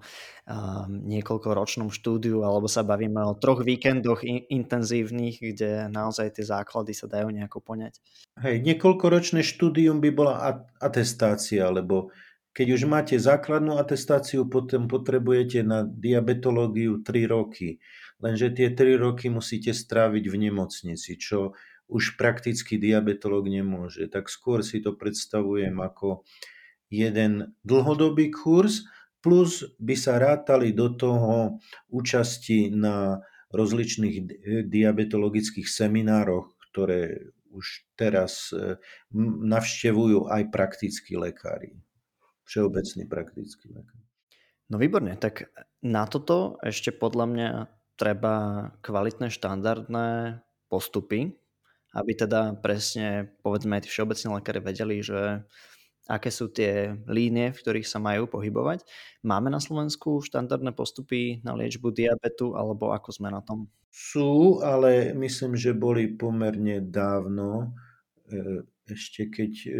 niekoľkoročnom 0.88 1.92
štúdiu, 1.92 2.40
alebo 2.40 2.64
sa 2.64 2.80
bavíme 2.80 3.20
o 3.20 3.36
troch 3.36 3.60
víkendoch 3.60 4.24
in- 4.24 4.48
intenzívnych, 4.48 5.36
kde 5.36 5.92
naozaj 5.92 6.40
tie 6.40 6.48
základy 6.48 6.96
sa 6.96 7.12
dajú 7.12 7.28
nejako 7.28 7.60
poňať. 7.60 8.00
Hej, 8.40 8.56
niekoľkoročné 8.64 9.44
štúdium 9.44 10.00
by 10.00 10.10
bola 10.16 10.64
atestácia, 10.80 11.68
lebo 11.68 12.08
keď 12.56 12.66
už 12.72 12.82
máte 12.88 13.20
základnú 13.20 13.76
atestáciu, 13.76 14.48
potom 14.48 14.88
potrebujete 14.88 15.60
na 15.60 15.84
diabetológiu 15.84 17.04
3 17.04 17.28
roky. 17.28 17.84
Lenže 18.16 18.48
tie 18.56 18.72
3 18.72 18.96
roky 18.96 19.28
musíte 19.28 19.76
stráviť 19.76 20.24
v 20.32 20.36
nemocnici, 20.48 21.20
čo 21.20 21.52
už 21.88 22.16
prakticky 22.16 22.80
diabetolog 22.80 23.44
nemôže. 23.48 24.08
Tak 24.08 24.32
skôr 24.32 24.64
si 24.64 24.80
to 24.80 24.96
predstavujem 24.96 25.76
ako 25.80 26.24
jeden 26.88 27.56
dlhodobý 27.64 28.32
kurz, 28.32 28.88
plus 29.24 29.64
by 29.80 29.96
sa 29.96 30.20
rátali 30.20 30.76
do 30.76 30.92
toho 30.92 31.56
účasti 31.88 32.68
na 32.72 33.24
rozličných 33.54 34.16
diabetologických 34.68 35.64
seminároch, 35.64 36.52
ktoré 36.70 37.32
už 37.54 37.86
teraz 37.94 38.50
e, 38.50 38.76
navštevujú 39.46 40.26
aj 40.26 40.50
praktickí 40.50 41.14
lekári, 41.14 41.78
všeobecní 42.50 43.06
praktickí 43.06 43.70
lekári. 43.70 44.04
No 44.68 44.82
výborne, 44.82 45.14
tak 45.14 45.54
na 45.86 46.02
toto 46.10 46.58
ešte 46.66 46.90
podľa 46.90 47.26
mňa 47.30 47.50
treba 47.94 48.34
kvalitné 48.82 49.30
štandardné 49.30 50.42
postupy, 50.66 51.38
aby 51.94 52.12
teda 52.18 52.58
presne, 52.58 53.30
povedzme, 53.46 53.78
aj 53.78 53.86
tí 53.86 53.88
všeobecní 53.88 54.28
lekári 54.34 54.60
vedeli, 54.60 54.96
že 55.00 55.46
aké 56.04 56.28
sú 56.28 56.52
tie 56.52 56.92
línie, 57.08 57.54
v 57.54 57.60
ktorých 57.60 57.88
sa 57.88 57.96
majú 57.96 58.28
pohybovať. 58.28 58.84
Máme 59.24 59.48
na 59.48 59.62
Slovensku 59.62 60.20
štandardné 60.20 60.76
postupy 60.76 61.40
na 61.40 61.56
liečbu 61.56 61.94
diabetu, 61.94 62.52
alebo 62.58 62.92
ako 62.92 63.08
sme 63.08 63.32
na 63.32 63.40
tom? 63.40 63.72
Sú, 63.88 64.60
ale 64.60 65.14
myslím, 65.16 65.56
že 65.56 65.72
boli 65.72 66.10
pomerne 66.12 66.82
dávno, 66.84 67.72
e, 68.28 68.66
ešte 68.90 69.32
keď 69.32 69.52
e, 69.64 69.70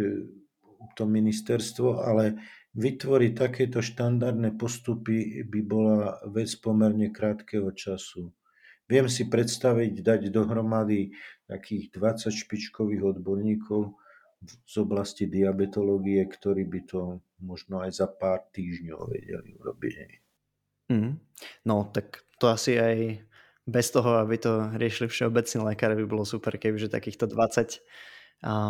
to 0.97 1.03
ministerstvo, 1.05 2.01
ale 2.01 2.39
vytvoriť 2.75 3.31
takéto 3.35 3.79
štandardné 3.83 4.55
postupy 4.57 5.45
by 5.45 5.61
bola 5.61 6.19
vec 6.31 6.51
pomerne 6.57 7.11
krátkeho 7.11 7.71
času. 7.71 8.33
Viem 8.85 9.09
si 9.09 9.25
predstaviť, 9.25 10.05
dať 10.05 10.21
dohromady 10.29 11.09
takých 11.45 11.93
20 11.93 12.33
špičkových 12.33 13.15
odborníkov 13.15 13.93
z 14.45 14.75
oblasti 14.77 15.25
diabetológie, 15.25 16.21
ktorí 16.25 16.65
by 16.69 16.81
to 16.85 17.01
možno 17.41 17.81
aj 17.81 17.97
za 17.97 18.07
pár 18.09 18.45
týždňov 18.53 19.09
vedeli 19.09 19.57
urobiť. 19.57 19.93
Mm. 20.93 21.17
No, 21.65 21.89
tak 21.89 22.25
to 22.37 22.53
asi 22.53 22.77
aj 22.77 23.25
bez 23.65 23.89
toho, 23.89 24.21
aby 24.21 24.37
to 24.37 24.69
riešili 24.77 25.09
všeobecní 25.09 25.73
lekári, 25.73 25.97
by 25.97 26.05
bolo 26.05 26.25
super, 26.25 26.53
kebyže 26.53 26.93
takýchto 26.93 27.25
20 27.25 27.81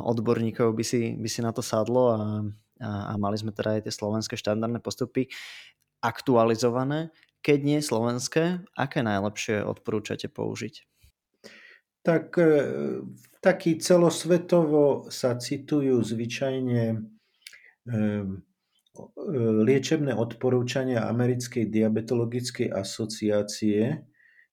odborníkov 0.08 0.72
by 0.72 0.84
si, 0.86 1.20
by 1.20 1.28
si 1.28 1.44
na 1.44 1.52
to 1.52 1.60
sadlo 1.60 2.16
a, 2.16 2.20
a, 2.80 2.90
a 3.12 3.14
mali 3.20 3.36
sme 3.36 3.52
teda 3.52 3.80
aj 3.80 3.82
tie 3.90 3.94
slovenské 3.94 4.36
štandardné 4.40 4.80
postupy 4.80 5.28
aktualizované. 6.00 7.12
Keď 7.44 7.60
nie 7.62 7.80
slovenské, 7.84 8.64
aké 8.74 9.04
najlepšie 9.04 9.62
odporúčate 9.68 10.32
použiť? 10.32 10.95
Tak 12.06 12.38
e, 12.38 12.46
taký 13.42 13.82
celosvetovo 13.82 15.10
sa 15.10 15.42
citujú 15.42 16.06
zvyčajne 16.06 16.84
e, 16.94 16.98
e, 17.90 17.98
liečebné 19.66 20.14
odporúčania 20.14 21.10
Americkej 21.10 21.66
diabetologickej 21.66 22.70
asociácie, 22.70 24.06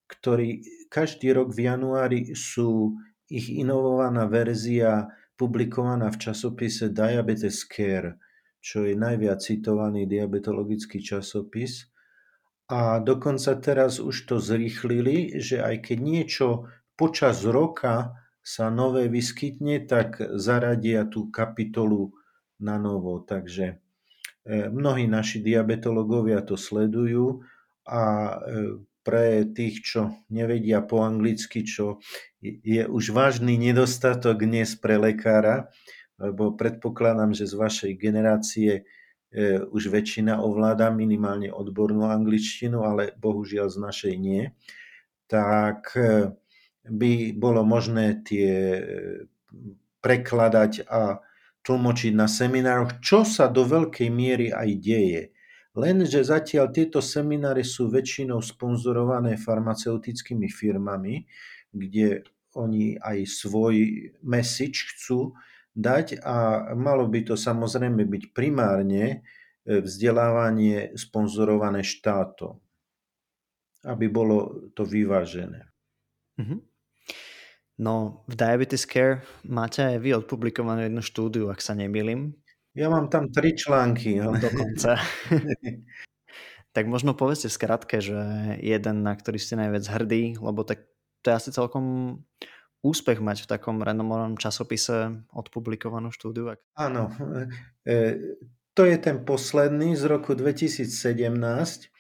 ktorí 0.09 0.65
každý 0.89 1.37
rok 1.37 1.53
v 1.53 1.61
januári 1.69 2.21
sú 2.33 2.97
ich 3.29 3.53
inovovaná 3.53 4.25
verzia 4.29 5.13
publikovaná 5.37 6.09
v 6.09 6.21
časopise 6.21 6.89
Diabetes 6.89 7.69
Care, 7.69 8.17
čo 8.61 8.89
je 8.89 8.97
najviac 8.97 9.45
citovaný 9.45 10.09
diabetologický 10.09 11.05
časopis. 11.05 11.89
A 12.73 13.01
dokonca 13.05 13.57
teraz 13.61 14.01
už 14.01 14.17
to 14.25 14.37
zrýchlili, 14.41 15.37
že 15.37 15.61
aj 15.61 15.93
keď 15.93 15.99
niečo 16.01 16.49
počas 16.95 17.45
roka 17.47 18.17
sa 18.43 18.69
nové 18.69 19.07
vyskytne, 19.07 19.87
tak 19.87 20.19
zaradia 20.39 21.07
tú 21.07 21.31
kapitolu 21.31 22.15
na 22.59 22.79
novo. 22.79 23.23
Takže 23.23 23.67
e, 23.69 23.77
mnohí 24.71 25.07
naši 25.07 25.43
diabetológovia 25.43 26.43
to 26.43 26.59
sledujú 26.59 27.47
a 27.87 28.03
e, 28.03 28.37
pre 29.03 29.47
tých, 29.51 29.83
čo 29.83 30.01
nevedia 30.31 30.79
po 30.83 31.03
anglicky, 31.03 31.67
čo 31.67 31.99
je 32.43 32.87
už 32.87 33.11
vážny 33.11 33.59
nedostatok 33.59 34.47
dnes 34.47 34.79
pre 34.79 34.95
lekára, 34.95 35.71
lebo 36.23 36.55
predpokladám, 36.55 37.35
že 37.35 37.51
z 37.51 37.55
vašej 37.59 37.93
generácie 37.99 38.87
E, 39.33 39.65
už 39.65 39.89
väčšina 39.89 40.45
ovláda 40.45 40.93
minimálne 40.93 41.49
odbornú 41.49 42.05
angličtinu, 42.05 42.85
ale 42.85 43.17
bohužiaľ 43.17 43.73
z 43.73 43.79
našej 43.81 44.15
nie, 44.21 44.53
tak 45.25 45.97
by 46.89 47.35
bolo 47.39 47.63
možné 47.63 48.27
tie 48.27 48.51
e, 48.79 48.83
prekladať 50.03 50.87
a 50.91 51.23
tlmočiť 51.63 52.13
na 52.19 52.27
seminároch, 52.27 52.99
čo 52.99 53.23
sa 53.23 53.47
do 53.47 53.63
veľkej 53.63 54.11
miery 54.11 54.51
aj 54.51 54.71
deje. 54.83 55.23
Lenže 55.73 56.27
zatiaľ 56.27 56.69
tieto 56.75 57.01
semináre 57.01 57.65
sú 57.65 57.89
väčšinou 57.89 58.43
sponzorované 58.45 59.41
farmaceutickými 59.41 60.51
firmami, 60.51 61.25
kde 61.73 62.27
oni 62.53 63.01
aj 63.01 63.25
svoj 63.25 63.77
message 64.21 64.93
chcú 64.93 65.33
dať 65.73 66.21
a 66.21 66.69
malo 66.77 67.09
by 67.09 67.25
to 67.25 67.35
samozrejme 67.39 68.05
byť 68.05 68.37
primárne 68.37 69.25
e, 69.65 69.81
vzdelávanie 69.81 70.93
sponzorované 70.99 71.81
štátom, 71.81 72.61
aby 73.89 74.07
bolo 74.13 74.69
to 74.77 74.85
vyvážené. 74.85 75.73
Mm-hmm. 76.37 76.72
No, 77.81 78.25
v 78.29 78.35
Diabetes 78.37 78.85
Care 78.85 79.25
máte 79.49 79.81
aj 79.81 79.97
vy 80.03 80.19
odpublikovanú 80.21 80.85
jednu 80.85 81.01
štúdiu, 81.01 81.49
ak 81.49 81.65
sa 81.65 81.73
nemýlim. 81.73 82.37
Ja 82.73 82.89
mám 82.89 83.13
tam 83.13 83.29
tri 83.29 83.57
články. 83.57 84.21
Ale... 84.21 84.41
Dokonca. 84.49 85.01
Tak 86.73 86.89
možno 86.89 87.13
povedzte 87.13 87.53
v 87.53 87.57
skratke, 87.61 88.01
že 88.01 88.17
jeden, 88.65 89.05
na 89.05 89.13
ktorý 89.13 89.37
ste 89.37 89.61
najviac 89.61 89.85
hrdí, 89.93 90.41
lebo 90.41 90.65
tak 90.65 90.89
to 91.21 91.29
je 91.29 91.37
asi 91.37 91.51
celkom 91.53 92.17
úspech 92.81 93.21
mať 93.21 93.45
v 93.45 93.51
takom 93.53 93.85
renomovanom 93.85 94.41
časopise 94.41 95.21
odpublikovanú 95.37 96.09
štúdiu. 96.09 96.57
Áno, 96.73 97.13
e, 97.85 98.17
to 98.73 98.89
je 98.89 98.97
ten 98.97 99.21
posledný 99.21 99.93
z 100.01 100.09
roku 100.09 100.33
2017 100.33 101.92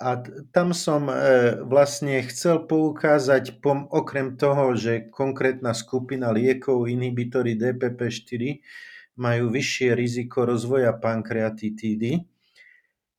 a 0.00 0.16
tam 0.56 0.72
som 0.72 1.12
e, 1.12 1.14
vlastne 1.60 2.24
chcel 2.24 2.64
poukázať, 2.64 3.60
okrem 3.92 4.40
toho, 4.40 4.72
že 4.72 5.12
konkrétna 5.12 5.76
skupina 5.76 6.32
liekov, 6.32 6.88
inhibitory 6.88 7.52
DPP4, 7.60 8.64
majú 9.20 9.52
vyššie 9.52 9.92
riziko 9.92 10.48
rozvoja 10.48 10.96
pankreatitídy, 10.96 12.24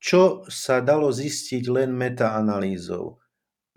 čo 0.02 0.42
sa 0.50 0.82
dalo 0.82 1.14
zistiť 1.14 1.70
len 1.70 1.94
metaanalýzou. 1.94 3.22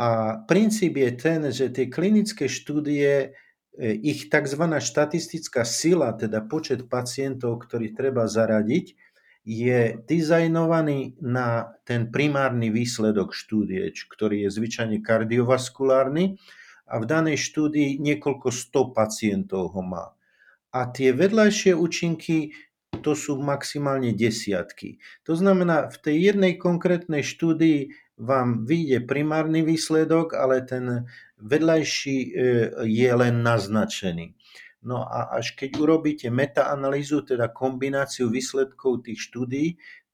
A 0.01 0.41
princíp 0.49 0.97
je 0.97 1.11
ten, 1.13 1.41
že 1.53 1.69
tie 1.69 1.93
klinické 1.93 2.49
štúdie, 2.49 3.37
e, 3.77 3.87
ich 4.01 4.33
tzv. 4.33 4.65
štatistická 4.81 5.69
sila, 5.69 6.17
teda 6.17 6.41
počet 6.41 6.89
pacientov, 6.89 7.69
ktorý 7.69 7.93
treba 7.93 8.25
zaradiť, 8.25 8.97
je 9.45 10.01
dizajnovaný 10.09 11.21
na 11.21 11.77
ten 11.85 12.09
primárny 12.09 12.73
výsledok 12.73 13.37
štúdie, 13.37 13.93
ktorý 13.93 14.49
je 14.49 14.51
zvyčajne 14.51 15.05
kardiovaskulárny 15.05 16.41
a 16.89 16.95
v 16.97 17.05
danej 17.05 17.37
štúdii 17.41 18.01
niekoľko 18.01 18.49
sto 18.49 18.89
pacientov 18.93 19.77
ho 19.77 19.83
má. 19.85 20.17
A 20.73 20.91
tie 20.91 21.13
vedľajšie 21.13 21.77
účinky 21.77 22.57
to 23.05 23.13
sú 23.13 23.37
maximálne 23.37 24.17
desiatky. 24.17 24.97
To 25.29 25.37
znamená, 25.37 25.93
v 25.93 25.97
tej 26.01 26.17
jednej 26.33 26.57
konkrétnej 26.57 27.21
štúdii 27.21 27.93
vám 28.17 28.65
vyjde 28.65 29.05
primárny 29.05 29.67
výsledok, 29.67 30.33
ale 30.39 30.63
ten 30.63 31.05
vedľajší 31.43 32.17
e, 32.17 32.29
je 32.87 33.11
len 33.11 33.43
naznačený. 33.43 34.39
No 34.85 35.01
a 35.03 35.33
až 35.41 35.57
keď 35.57 35.81
urobíte 35.81 36.29
metaanalýzu, 36.29 37.25
teda 37.25 37.49
kombináciu 37.49 38.29
výsledkov 38.29 39.09
tých 39.09 39.21
štúdí, 39.21 39.67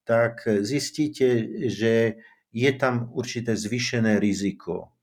tak 0.07 0.47
zistíte, 0.47 1.27
že 1.67 2.23
je 2.51 2.71
tam 2.79 3.11
určité 3.15 3.55
zvyšené 3.55 4.19
riziko. 4.19 4.95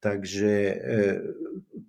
Takže 0.00 0.54
e, 0.54 0.74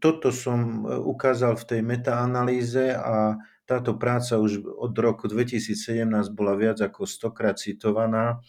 toto 0.02 0.34
som 0.34 0.84
ukázal 0.86 1.56
v 1.58 1.68
tej 1.68 1.82
metaanalýze 1.82 2.94
a 2.98 3.38
táto 3.66 3.96
práca 3.96 4.36
už 4.36 4.68
od 4.68 4.92
roku 5.00 5.32
2017 5.32 6.04
bola 6.36 6.60
viac 6.60 6.82
ako 6.84 7.08
stokrát 7.08 7.56
citovaná 7.56 8.44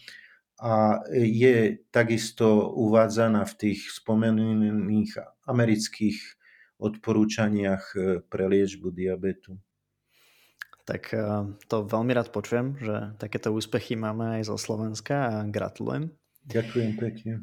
a 0.59 0.99
je 1.15 1.79
takisto 1.95 2.75
uvádzaná 2.75 3.47
v 3.47 3.53
tých 3.55 3.79
spomenutých 3.87 5.15
amerických 5.47 6.42
odporúčaniach 6.83 7.83
e, 7.95 7.99
pre 8.27 8.43
liečbu 8.51 8.91
diabetu. 8.91 9.55
Tak 10.83 11.15
e, 11.15 11.55
to 11.71 11.87
veľmi 11.87 12.11
rád 12.11 12.35
počujem, 12.35 12.75
že 12.83 13.15
takéto 13.15 13.55
úspechy 13.55 13.95
máme 13.95 14.39
aj 14.39 14.51
zo 14.51 14.59
Slovenska 14.59 15.15
a 15.31 15.33
gratulujem. 15.47 16.11
Ďakujem 16.43 16.91
pekne. 16.99 17.33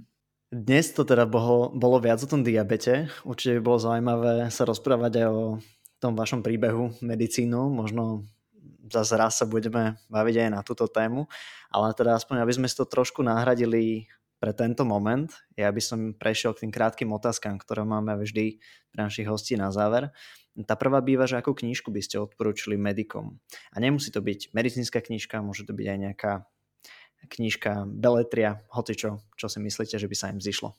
Dnes 0.50 0.92
to 0.92 1.06
teda 1.06 1.24
bolo, 1.24 1.72
bolo 1.72 2.02
viac 2.02 2.20
o 2.20 2.28
tom 2.28 2.44
diabete. 2.44 3.08
Určite 3.24 3.56
by 3.58 3.62
bolo 3.64 3.78
zaujímavé 3.80 4.34
sa 4.52 4.66
rozprávať 4.68 5.24
aj 5.24 5.26
o 5.30 5.42
tom 6.02 6.12
vašom 6.18 6.44
príbehu 6.44 6.92
medicínu. 7.00 7.70
Možno 7.70 8.26
zase 8.90 9.14
raz 9.14 9.38
sa 9.38 9.46
budeme 9.46 9.96
baviť 10.10 10.34
aj 10.42 10.48
na 10.50 10.60
túto 10.66 10.90
tému, 10.90 11.30
ale 11.70 11.94
teda 11.94 12.18
aspoň, 12.18 12.42
aby 12.42 12.52
sme 12.52 12.66
si 12.66 12.74
to 12.74 12.82
trošku 12.82 13.22
nahradili 13.22 14.10
pre 14.40 14.56
tento 14.56 14.88
moment, 14.88 15.28
ja 15.52 15.68
by 15.68 15.82
som 15.84 16.16
prešiel 16.16 16.56
k 16.56 16.64
tým 16.64 16.72
krátkým 16.72 17.12
otázkam, 17.12 17.60
ktoré 17.60 17.84
máme 17.84 18.16
vždy 18.16 18.56
pre 18.88 19.00
našich 19.04 19.28
hostí 19.28 19.52
na 19.54 19.68
záver. 19.68 20.08
Tá 20.64 20.80
prvá 20.80 21.04
býva, 21.04 21.28
že 21.28 21.36
akú 21.36 21.52
knižku 21.52 21.92
by 21.92 22.00
ste 22.00 22.16
odporúčili 22.18 22.80
medikom. 22.80 23.36
A 23.70 23.76
nemusí 23.78 24.08
to 24.08 24.24
byť 24.24 24.56
medicínska 24.56 25.04
knižka, 25.04 25.44
môže 25.44 25.68
to 25.68 25.76
byť 25.76 25.86
aj 25.86 25.98
nejaká 26.00 26.32
knižka 27.28 27.84
Beletria, 27.84 28.64
hoci 28.72 28.96
čo, 28.96 29.20
si 29.36 29.58
myslíte, 29.60 30.00
že 30.00 30.08
by 30.08 30.16
sa 30.16 30.32
im 30.32 30.40
zišlo. 30.40 30.72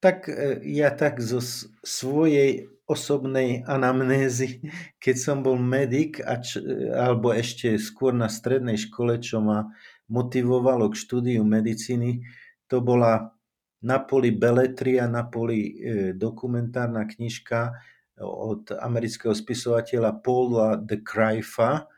Tak 0.00 0.32
e, 0.32 0.64
ja 0.72 0.88
tak 0.88 1.20
zo 1.20 1.44
svojej 1.84 2.72
osobnej 2.88 3.60
anamnézy, 3.68 4.64
keď 5.04 5.16
som 5.20 5.44
bol 5.44 5.60
medic, 5.60 6.16
a 6.24 6.40
č- 6.40 6.64
alebo 6.96 7.36
ešte 7.36 7.76
skôr 7.76 8.16
na 8.16 8.32
strednej 8.32 8.80
škole, 8.80 9.20
čo 9.20 9.44
ma 9.44 9.68
motivovalo 10.08 10.88
k 10.88 10.96
štúdiu 10.96 11.44
medicíny, 11.44 12.24
to 12.70 12.78
bola 12.78 13.34
Napoli 13.82 14.30
Beletria, 14.30 15.10
Napoli 15.10 15.60
e, 15.66 15.72
dokumentárna 16.14 17.10
knižka 17.10 17.74
od 18.22 18.70
amerického 18.78 19.34
spisovateľa 19.34 20.22
Paula 20.22 20.78
de 20.78 21.02
Craifa, 21.02 21.90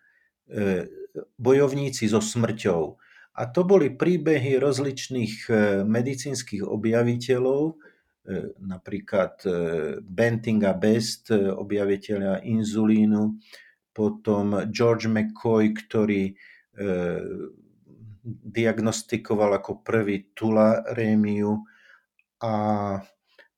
e, 0.49 0.89
Bojovníci 1.37 2.09
so 2.09 2.25
smrťou. 2.25 2.83
A 3.37 3.43
to 3.53 3.69
boli 3.69 3.93
príbehy 3.93 4.57
rozličných 4.57 5.49
medicínskych 5.85 6.65
objaviteľov, 6.65 7.77
E, 8.23 8.55
napríklad 8.63 9.35
e, 9.43 9.51
Bentinga 9.99 10.79
Best, 10.79 11.35
e, 11.35 11.51
objaviteľa 11.51 12.47
inzulínu, 12.47 13.35
potom 13.91 14.71
George 14.71 15.11
McCoy, 15.11 15.75
ktorý 15.77 16.33
diagnostikoval 18.25 19.59
ako 19.59 19.83
prvý 19.83 20.31
tularémiu 20.33 21.67
a 22.43 22.55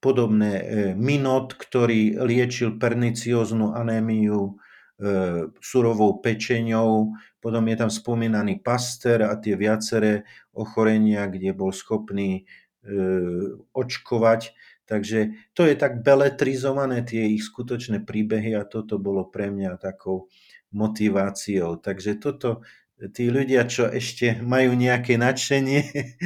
podobné. 0.00 0.53
Minot, 0.96 1.57
ktorý 1.57 2.20
liečil 2.24 2.81
pernicióznu 2.81 3.77
anémiu 3.77 4.57
surovou 5.61 6.20
pečeňou, 6.24 7.12
potom 7.40 7.64
je 7.68 7.77
tam 7.77 7.90
spomínaný 7.92 8.64
Pasteur 8.64 9.29
a 9.29 9.37
tie 9.37 9.57
viaceré 9.57 10.24
ochorenia, 10.57 11.29
kde 11.29 11.53
bol 11.53 11.72
schopný 11.72 12.48
E, 12.85 13.00
očkovať. 13.72 14.53
Takže 14.85 15.33
to 15.57 15.64
je 15.64 15.72
tak 15.72 16.05
beletrizované, 16.05 17.00
tie 17.00 17.33
ich 17.33 17.48
skutočné 17.48 18.05
príbehy 18.05 18.53
a 18.53 18.68
toto 18.68 19.00
bolo 19.00 19.24
pre 19.24 19.48
mňa 19.48 19.81
takou 19.81 20.29
motiváciou. 20.68 21.81
Takže 21.81 22.20
toto, 22.20 22.61
tí 23.12 23.26
ľudia, 23.28 23.66
čo 23.66 23.90
ešte 23.90 24.38
majú 24.38 24.78
nejaké 24.78 25.18
nadšenie, 25.18 25.80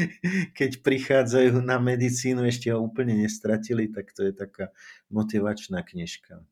keď 0.59 0.71
prichádzajú 0.85 1.65
na 1.65 1.81
medicínu, 1.81 2.45
ešte 2.45 2.69
ho 2.71 2.79
úplne 2.85 3.17
nestratili, 3.17 3.89
tak 3.89 4.13
to 4.13 4.29
je 4.29 4.33
taká 4.37 4.71
motivačná 5.09 5.81
knižka. 5.81 6.45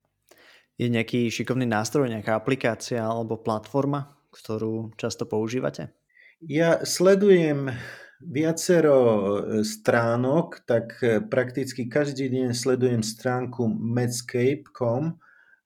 Je 0.77 0.93
nejaký 0.93 1.33
šikovný 1.33 1.65
nástroj, 1.65 2.13
nejaká 2.13 2.37
aplikácia 2.37 3.01
alebo 3.01 3.41
platforma, 3.41 4.13
ktorú 4.33 4.93
často 5.01 5.25
používate? 5.25 5.93
Ja 6.45 6.85
sledujem 6.85 7.73
viacero 8.21 9.01
e, 9.01 9.65
stránok, 9.65 10.69
tak 10.69 11.01
e, 11.01 11.21
prakticky 11.25 11.89
každý 11.89 12.29
deň 12.29 12.53
sledujem 12.53 13.01
stránku 13.01 13.69
medscape.com, 13.69 15.17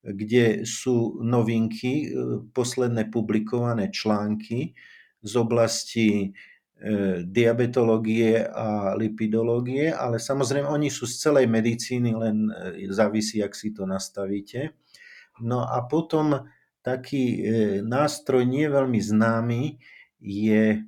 kde 0.00 0.64
sú 0.64 1.20
novinky, 1.20 2.08
e, 2.08 2.08
posledné 2.52 3.12
publikované 3.12 3.92
články 3.92 4.72
z 5.20 5.32
oblasti 5.36 6.32
diabetológie 7.28 8.40
a 8.40 8.96
lipidológie, 8.96 9.92
ale 9.92 10.16
samozrejme 10.16 10.64
oni 10.64 10.88
sú 10.88 11.04
z 11.04 11.28
celej 11.28 11.44
medicíny, 11.44 12.16
len 12.16 12.48
závisí, 12.88 13.44
ak 13.44 13.52
si 13.52 13.76
to 13.76 13.84
nastavíte. 13.84 14.72
No 15.44 15.60
a 15.60 15.84
potom 15.84 16.48
taký 16.80 17.44
nástroj 17.84 18.48
nie 18.48 18.64
veľmi 18.64 18.96
známy 18.96 19.76
je 20.24 20.80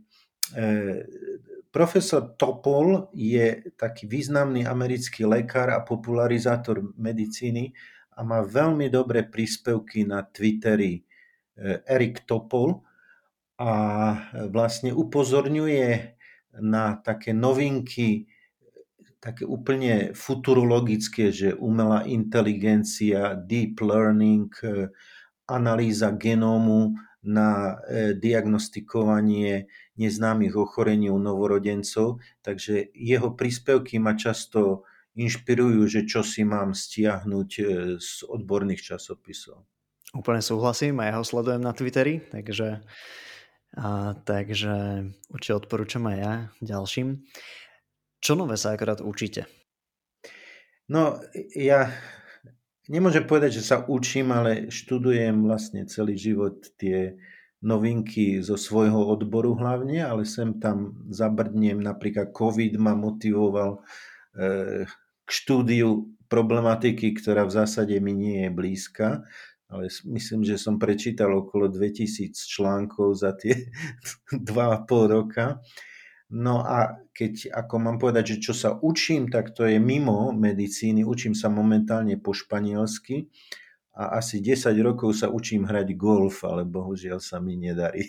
Profesor 1.73 2.37
Topol 2.37 3.09
je 3.17 3.73
taký 3.81 4.05
významný 4.05 4.69
americký 4.69 5.25
lekár 5.25 5.73
a 5.73 5.81
popularizátor 5.81 6.85
medicíny 7.01 7.73
a 8.13 8.21
má 8.21 8.45
veľmi 8.45 8.93
dobré 8.93 9.25
príspevky 9.25 10.05
na 10.05 10.23
Twitteri 10.25 11.01
eh, 11.01 11.81
Erik 11.89 12.29
Topol 12.29 12.85
a 13.57 13.73
vlastne 14.51 14.91
upozorňuje 14.91 16.19
na 16.61 16.99
také 17.01 17.33
novinky, 17.33 18.27
také 19.23 19.47
úplne 19.47 20.13
futurologické, 20.19 21.31
že 21.31 21.55
umelá 21.55 22.03
inteligencia, 22.05 23.39
deep 23.39 23.79
learning, 23.81 24.51
eh, 24.67 24.91
analýza 25.47 26.11
genómu 26.13 26.99
na 27.23 27.79
eh, 27.87 28.13
diagnostikovanie 28.19 29.71
neznámych 29.95 30.59
ochorení 30.59 31.09
u 31.13 31.19
novorodencov, 31.23 32.19
takže 32.43 32.91
jeho 32.97 33.31
príspevky 33.39 34.03
ma 34.03 34.19
často 34.19 34.83
inšpirujú, 35.17 35.85
že 35.89 36.09
čo 36.09 36.25
si 36.25 36.45
mám 36.45 36.73
stiahnuť 36.73 37.51
e, 37.59 37.65
z 38.01 38.11
odborných 38.29 38.81
časopisov. 38.81 39.65
Úplne 40.13 40.45
súhlasím 40.45 41.01
a 41.01 41.09
ja 41.09 41.15
ho 41.17 41.25
sledujem 41.25 41.61
na 41.61 41.73
Twitteri, 41.73 42.21
takže 42.33 42.85
A, 43.73 44.13
takže 44.29 45.09
určite 45.33 45.65
odporúčam 45.65 46.05
aj 46.05 46.17
ja 46.21 46.33
ďalším. 46.61 47.25
Čo 48.21 48.37
nové 48.37 48.61
sa 48.61 48.77
akorát 48.77 49.01
učíte? 49.01 49.49
No, 50.93 51.17
ja 51.57 51.89
nemôžem 52.93 53.25
povedať, 53.25 53.65
že 53.65 53.73
sa 53.73 53.81
učím, 53.89 54.29
ale 54.37 54.69
študujem 54.69 55.49
vlastne 55.49 55.89
celý 55.89 56.21
život 56.21 56.61
tie 56.77 57.17
novinky 57.65 58.45
zo 58.45 58.61
svojho 58.61 59.09
odboru 59.09 59.57
hlavne, 59.57 60.05
ale 60.05 60.29
sem 60.29 60.61
tam 60.61 61.09
zabrdnem, 61.09 61.81
napríklad 61.81 62.35
COVID 62.37 62.77
ma 62.77 62.93
motivoval 62.93 63.81
e, 64.37 64.85
štúdiu 65.33 66.13
problematiky, 66.29 67.17
ktorá 67.17 67.49
v 67.49 67.57
zásade 67.57 67.97
mi 68.01 68.13
nie 68.13 68.45
je 68.45 68.51
blízka, 68.53 69.09
ale 69.73 69.89
myslím, 69.89 70.45
že 70.45 70.61
som 70.61 70.77
prečítal 70.77 71.33
okolo 71.33 71.73
2000 71.73 72.37
článkov 72.37 73.17
za 73.17 73.33
tie 73.33 73.73
2,5 74.33 75.17
roka. 75.17 75.65
No 76.33 76.65
a 76.65 76.97
keď, 77.13 77.53
ako 77.53 77.75
mám 77.77 77.97
povedať, 78.01 78.37
že 78.37 78.53
čo 78.53 78.55
sa 78.57 78.77
učím, 78.81 79.29
tak 79.29 79.53
to 79.53 79.69
je 79.69 79.77
mimo 79.77 80.33
medicíny. 80.33 81.05
Učím 81.05 81.37
sa 81.37 81.53
momentálne 81.53 82.17
po 82.17 82.33
španielsky 82.33 83.29
a 83.93 84.17
asi 84.17 84.41
10 84.41 84.73
rokov 84.81 85.21
sa 85.21 85.29
učím 85.29 85.69
hrať 85.69 85.93
golf, 85.93 86.41
ale 86.49 86.65
bohužiaľ 86.65 87.21
sa 87.21 87.37
mi 87.37 87.61
nedarí. 87.61 88.09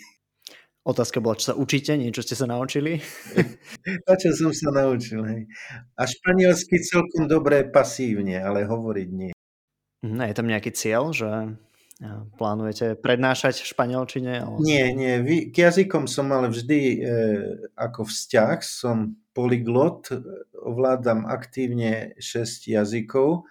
Otázka 0.84 1.24
bola, 1.24 1.40
čo 1.40 1.52
sa 1.52 1.54
učíte, 1.56 1.96
niečo 1.96 2.20
ste 2.20 2.36
sa 2.36 2.44
naučili? 2.44 3.00
Na 4.06 4.14
čo 4.20 4.36
som 4.36 4.52
sa 4.52 4.68
naučil, 4.68 5.24
hej. 5.24 5.42
A 5.96 6.04
španielsky 6.04 6.76
celkom 6.84 7.24
dobré 7.24 7.64
pasívne, 7.64 8.36
ale 8.36 8.68
hovoriť 8.68 9.08
nie. 9.08 9.32
No, 10.04 10.22
je 10.28 10.36
tam 10.36 10.44
nejaký 10.44 10.76
cieľ, 10.76 11.16
že 11.16 11.56
Plánujete 12.36 12.98
prednášať 12.98 13.62
v 13.62 13.70
španielčine? 13.70 14.32
Ale... 14.42 14.58
Nie, 14.60 14.90
nie. 14.90 15.48
K 15.54 15.70
jazykom 15.70 16.10
som 16.10 16.26
mal 16.26 16.42
vždy 16.50 16.80
e, 16.82 16.96
ako 17.78 18.10
vzťah. 18.10 18.58
Som 18.66 19.22
polyglot, 19.30 20.10
ovládam 20.58 21.24
aktívne 21.24 22.18
6 22.18 22.66
jazykov 22.66 23.46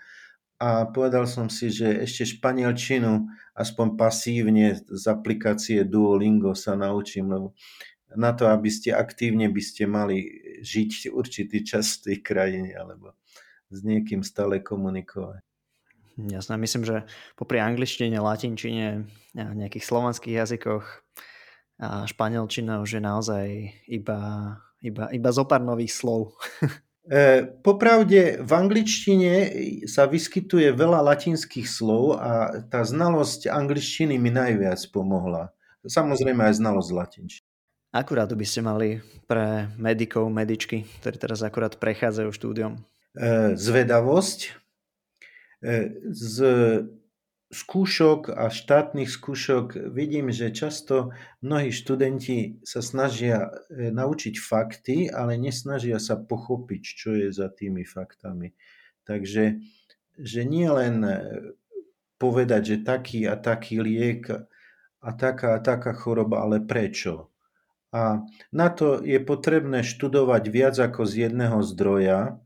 a 0.64 0.88
povedal 0.88 1.28
som 1.28 1.52
si, 1.52 1.68
že 1.68 2.08
ešte 2.08 2.40
španielčinu 2.40 3.28
aspoň 3.52 4.00
pasívne 4.00 4.80
z 4.80 5.04
aplikácie 5.12 5.84
Duolingo 5.84 6.56
sa 6.56 6.80
naučím, 6.80 7.36
lebo 7.36 7.48
na 8.16 8.32
to, 8.32 8.48
aby 8.48 8.72
ste 8.72 8.96
aktívne 8.96 9.52
by 9.52 9.60
ste 9.60 9.84
mali 9.84 10.24
žiť 10.64 11.12
určitý 11.12 11.68
čas 11.68 12.00
v 12.00 12.02
tej 12.08 12.18
krajine 12.24 12.72
alebo 12.80 13.12
s 13.68 13.84
niekým 13.84 14.24
stále 14.24 14.64
komunikovať. 14.64 15.44
Jasné, 16.14 16.56
myslím, 16.62 16.86
že 16.86 17.10
popri 17.34 17.58
angličtine, 17.60 18.22
latinčine, 18.22 19.10
nejakých 19.34 19.84
slovanských 19.84 20.46
jazykoch 20.46 20.86
a 21.82 22.06
španielčina 22.06 22.80
už 22.86 22.90
je 22.96 23.02
naozaj 23.02 23.46
iba, 23.90 24.22
iba, 24.80 25.10
iba 25.10 25.30
zo 25.34 25.44
pár 25.44 25.60
nových 25.60 25.92
slov. 25.92 26.38
E, 27.04 27.44
popravde 27.60 28.40
v 28.40 28.52
angličtine 28.56 29.32
sa 29.92 30.08
vyskytuje 30.08 30.72
veľa 30.72 31.04
latinských 31.04 31.68
slov 31.68 32.16
a 32.16 32.64
tá 32.72 32.88
znalosť 32.88 33.52
angličtiny 33.52 34.16
mi 34.16 34.32
najviac 34.32 34.80
pomohla. 34.96 35.52
Samozrejme 35.84 36.48
aj 36.48 36.64
znalosť 36.64 36.90
latinčiny. 36.96 37.46
Akurát 37.92 38.32
by 38.32 38.46
ste 38.48 38.64
mali 38.64 39.04
pre 39.28 39.68
medikov, 39.76 40.32
medičky, 40.32 40.88
ktorí 41.04 41.20
teraz 41.20 41.44
akurát 41.44 41.76
prechádzajú 41.76 42.30
štúdiom? 42.32 42.80
E, 43.20 43.54
zvedavosť, 43.60 44.64
z 46.12 46.36
skúšok 47.54 48.34
a 48.34 48.50
štátnych 48.50 49.08
skúšok 49.08 49.94
vidím, 49.94 50.34
že 50.34 50.50
často 50.50 51.14
mnohí 51.46 51.70
študenti 51.70 52.60
sa 52.66 52.82
snažia 52.82 53.54
e, 53.70 53.94
naučiť 53.94 54.36
fakty, 54.42 55.08
ale 55.14 55.38
nesnažia 55.38 56.02
sa 56.02 56.18
pochopiť, 56.18 56.84
čo 56.84 57.10
je 57.14 57.30
za 57.30 57.54
tými 57.54 57.86
faktami. 57.86 58.58
Takže 59.06 59.62
že 60.18 60.42
nie 60.46 60.66
len 60.68 61.06
e, 61.06 61.18
povedať, 62.18 62.62
že 62.76 62.78
taký 62.82 63.30
a 63.30 63.38
taký 63.38 63.80
liek 63.80 64.34
a 65.04 65.10
taká 65.14 65.56
a 65.56 65.60
taká 65.62 65.94
choroba, 65.94 66.42
ale 66.42 66.60
prečo. 66.60 67.30
A 67.94 68.26
na 68.50 68.68
to 68.74 69.06
je 69.06 69.22
potrebné 69.22 69.86
študovať 69.86 70.44
viac 70.50 70.76
ako 70.82 71.06
z 71.06 71.30
jedného 71.30 71.62
zdroja. 71.62 72.42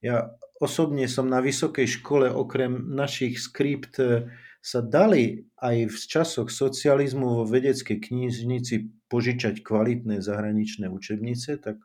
Ja 0.00 0.37
osobne 0.58 1.06
som 1.06 1.30
na 1.30 1.38
vysokej 1.38 1.86
škole 1.98 2.26
okrem 2.30 2.94
našich 2.94 3.38
skript 3.38 3.98
e, 4.02 4.28
sa 4.58 4.82
dali 4.82 5.46
aj 5.62 5.76
v 5.86 5.96
časoch 5.96 6.50
socializmu 6.50 7.42
vo 7.42 7.44
vedeckej 7.46 7.98
knižnici 8.02 9.06
požičať 9.06 9.62
kvalitné 9.62 10.18
zahraničné 10.18 10.90
učebnice, 10.90 11.62
tak 11.62 11.78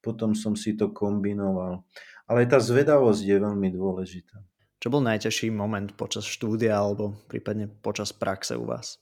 potom 0.00 0.32
som 0.32 0.56
si 0.56 0.76
to 0.76 0.90
kombinoval. 0.90 1.84
Ale 2.24 2.48
tá 2.48 2.56
zvedavosť 2.56 3.22
je 3.24 3.36
veľmi 3.36 3.68
dôležitá. 3.72 4.40
Čo 4.80 4.92
bol 4.92 5.04
najťažší 5.04 5.48
moment 5.52 5.92
počas 5.96 6.28
štúdia 6.28 6.76
alebo 6.76 7.16
prípadne 7.28 7.68
počas 7.68 8.12
praxe 8.12 8.56
u 8.56 8.68
vás? 8.68 9.00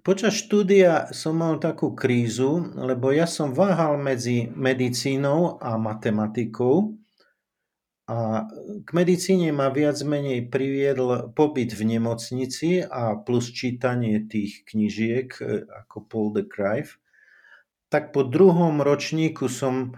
Počas 0.00 0.32
štúdia 0.32 1.12
som 1.12 1.36
mal 1.36 1.60
takú 1.60 1.92
krízu, 1.92 2.72
lebo 2.72 3.12
ja 3.12 3.28
som 3.28 3.52
váhal 3.52 4.00
medzi 4.00 4.48
medicínou 4.56 5.60
a 5.60 5.76
matematikou 5.76 6.99
a 8.10 8.50
k 8.82 8.90
medicíne 8.90 9.54
ma 9.54 9.70
viac 9.70 9.94
menej 10.02 10.50
priviedl 10.50 11.30
pobyt 11.30 11.78
v 11.78 11.94
nemocnici 11.94 12.82
a 12.82 13.14
plus 13.14 13.54
čítanie 13.54 14.26
tých 14.26 14.66
knižiek 14.66 15.30
e, 15.38 15.62
ako 15.70 15.96
Paul 16.10 16.28
de 16.34 16.42
Crive. 16.42 16.98
Tak 17.86 18.10
po 18.10 18.26
druhom 18.26 18.82
ročníku 18.82 19.46
som 19.46 19.94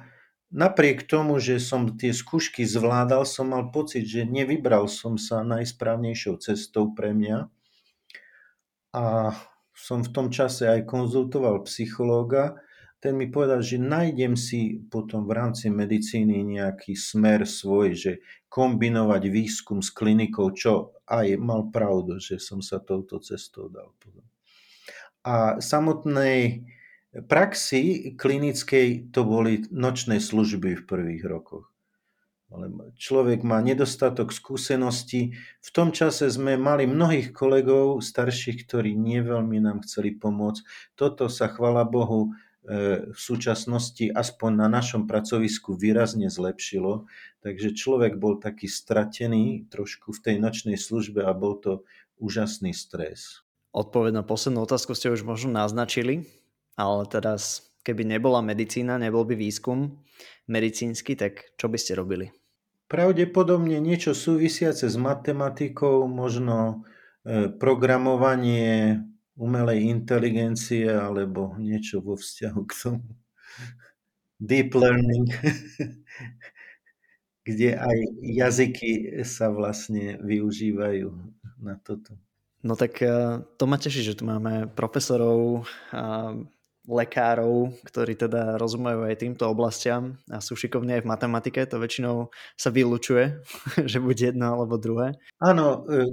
napriek 0.53 1.09
tomu, 1.09 1.41
že 1.41 1.57
som 1.57 1.97
tie 1.97 2.13
skúšky 2.13 2.69
zvládal, 2.69 3.25
som 3.25 3.49
mal 3.49 3.73
pocit, 3.73 4.05
že 4.05 4.29
nevybral 4.29 4.93
som 4.93 5.17
sa 5.17 5.41
najsprávnejšou 5.41 6.37
cestou 6.37 6.93
pre 6.93 7.17
mňa. 7.17 7.49
A 8.93 9.33
som 9.73 10.05
v 10.05 10.13
tom 10.13 10.29
čase 10.29 10.69
aj 10.69 10.85
konzultoval 10.85 11.65
psychológa, 11.65 12.61
ten 13.03 13.19
mi 13.19 13.27
povedal, 13.27 13.67
že 13.67 13.83
nájdem 13.83 14.39
si 14.39 14.79
potom 14.87 15.27
v 15.27 15.35
rámci 15.35 15.67
medicíny 15.75 16.47
nejaký 16.47 16.95
smer 16.95 17.43
svoj, 17.43 17.99
že 17.99 18.13
kombinovať 18.47 19.23
výskum 19.27 19.83
s 19.83 19.91
klinikou, 19.91 20.55
čo 20.55 20.95
aj 21.11 21.35
mal 21.43 21.67
pravdu, 21.75 22.23
že 22.23 22.39
som 22.39 22.63
sa 22.63 22.79
touto 22.79 23.19
cestou 23.19 23.67
dal. 23.67 23.91
A 25.27 25.59
samotnej 25.59 26.63
praxi 27.27 28.15
klinickej 28.15 29.11
to 29.11 29.27
boli 29.27 29.67
nočné 29.75 30.23
služby 30.23 30.79
v 30.79 30.87
prvých 30.87 31.27
rokoch. 31.27 31.75
Človek 33.01 33.43
má 33.43 33.65
nedostatok 33.65 34.31
skúseností. 34.31 35.33
V 35.65 35.71
tom 35.73 35.91
čase 35.91 36.29
sme 36.29 36.61
mali 36.61 36.85
mnohých 36.85 37.33
kolegov 37.33 38.05
starších, 38.05 38.69
ktorí 38.69 38.93
neveľmi 38.95 39.59
nám 39.59 39.83
chceli 39.89 40.15
pomôcť. 40.15 40.61
Toto 40.95 41.33
sa, 41.33 41.49
chvala 41.49 41.89
Bohu, 41.89 42.37
v 42.63 43.19
súčasnosti 43.19 44.07
aspoň 44.07 44.51
na 44.55 44.69
našom 44.71 45.11
pracovisku 45.11 45.75
výrazne 45.75 46.31
zlepšilo, 46.31 47.11
takže 47.43 47.75
človek 47.75 48.23
bol 48.23 48.39
taký 48.39 48.71
stratený 48.71 49.67
trošku 49.67 50.15
v 50.15 50.23
tej 50.23 50.37
nočnej 50.39 50.79
službe 50.79 51.27
a 51.27 51.35
bol 51.35 51.59
to 51.59 51.83
úžasný 52.23 52.71
stres. 52.71 53.43
Odpoveď 53.75 54.23
na 54.23 54.25
poslednú 54.25 54.63
otázku 54.63 54.95
ste 54.95 55.11
už 55.11 55.27
možno 55.27 55.59
naznačili, 55.59 56.23
ale 56.79 57.03
teraz 57.11 57.67
keby 57.83 58.07
nebola 58.07 58.39
medicína, 58.45 58.95
nebol 58.95 59.27
by 59.27 59.35
výskum 59.35 59.99
medicínsky, 60.47 61.19
tak 61.19 61.59
čo 61.59 61.67
by 61.67 61.79
ste 61.81 61.99
robili? 61.99 62.31
Pravdepodobne 62.87 63.81
niečo 63.83 64.13
súvisiace 64.13 64.87
s 64.87 64.97
matematikou, 65.01 66.05
možno 66.07 66.85
e, 67.25 67.49
programovanie, 67.49 69.01
umelej 69.37 69.89
inteligencie 69.89 70.89
alebo 70.89 71.57
niečo 71.57 72.05
vo 72.05 72.19
vzťahu 72.19 72.61
k 72.69 72.73
tomu. 72.73 73.11
Deep 74.43 74.75
learning, 74.75 75.31
kde 77.49 77.79
aj 77.79 77.99
jazyky 78.21 79.23
sa 79.23 79.55
vlastne 79.55 80.19
využívajú 80.19 81.09
na 81.63 81.79
toto. 81.79 82.19
No 82.63 82.79
tak 82.79 83.03
eh, 83.03 83.43
to 83.59 83.65
ma 83.67 83.79
teší, 83.79 84.03
že 84.03 84.19
tu 84.19 84.27
máme 84.27 84.71
profesorov, 84.75 85.67
a 85.95 86.35
lekárov, 86.83 87.79
ktorí 87.87 88.19
teda 88.19 88.59
rozumejú 88.59 89.07
aj 89.07 89.23
týmto 89.23 89.47
oblastiam 89.47 90.19
a 90.27 90.43
sú 90.43 90.59
šikovní 90.59 90.99
aj 90.99 91.03
v 91.07 91.11
matematike. 91.15 91.61
To 91.71 91.79
väčšinou 91.79 92.35
sa 92.59 92.75
vylučuje, 92.75 93.39
že 93.91 93.99
buď 94.03 94.35
jedno 94.35 94.59
alebo 94.59 94.79
druhé. 94.79 95.15
Áno, 95.39 95.87
eh, 95.87 96.11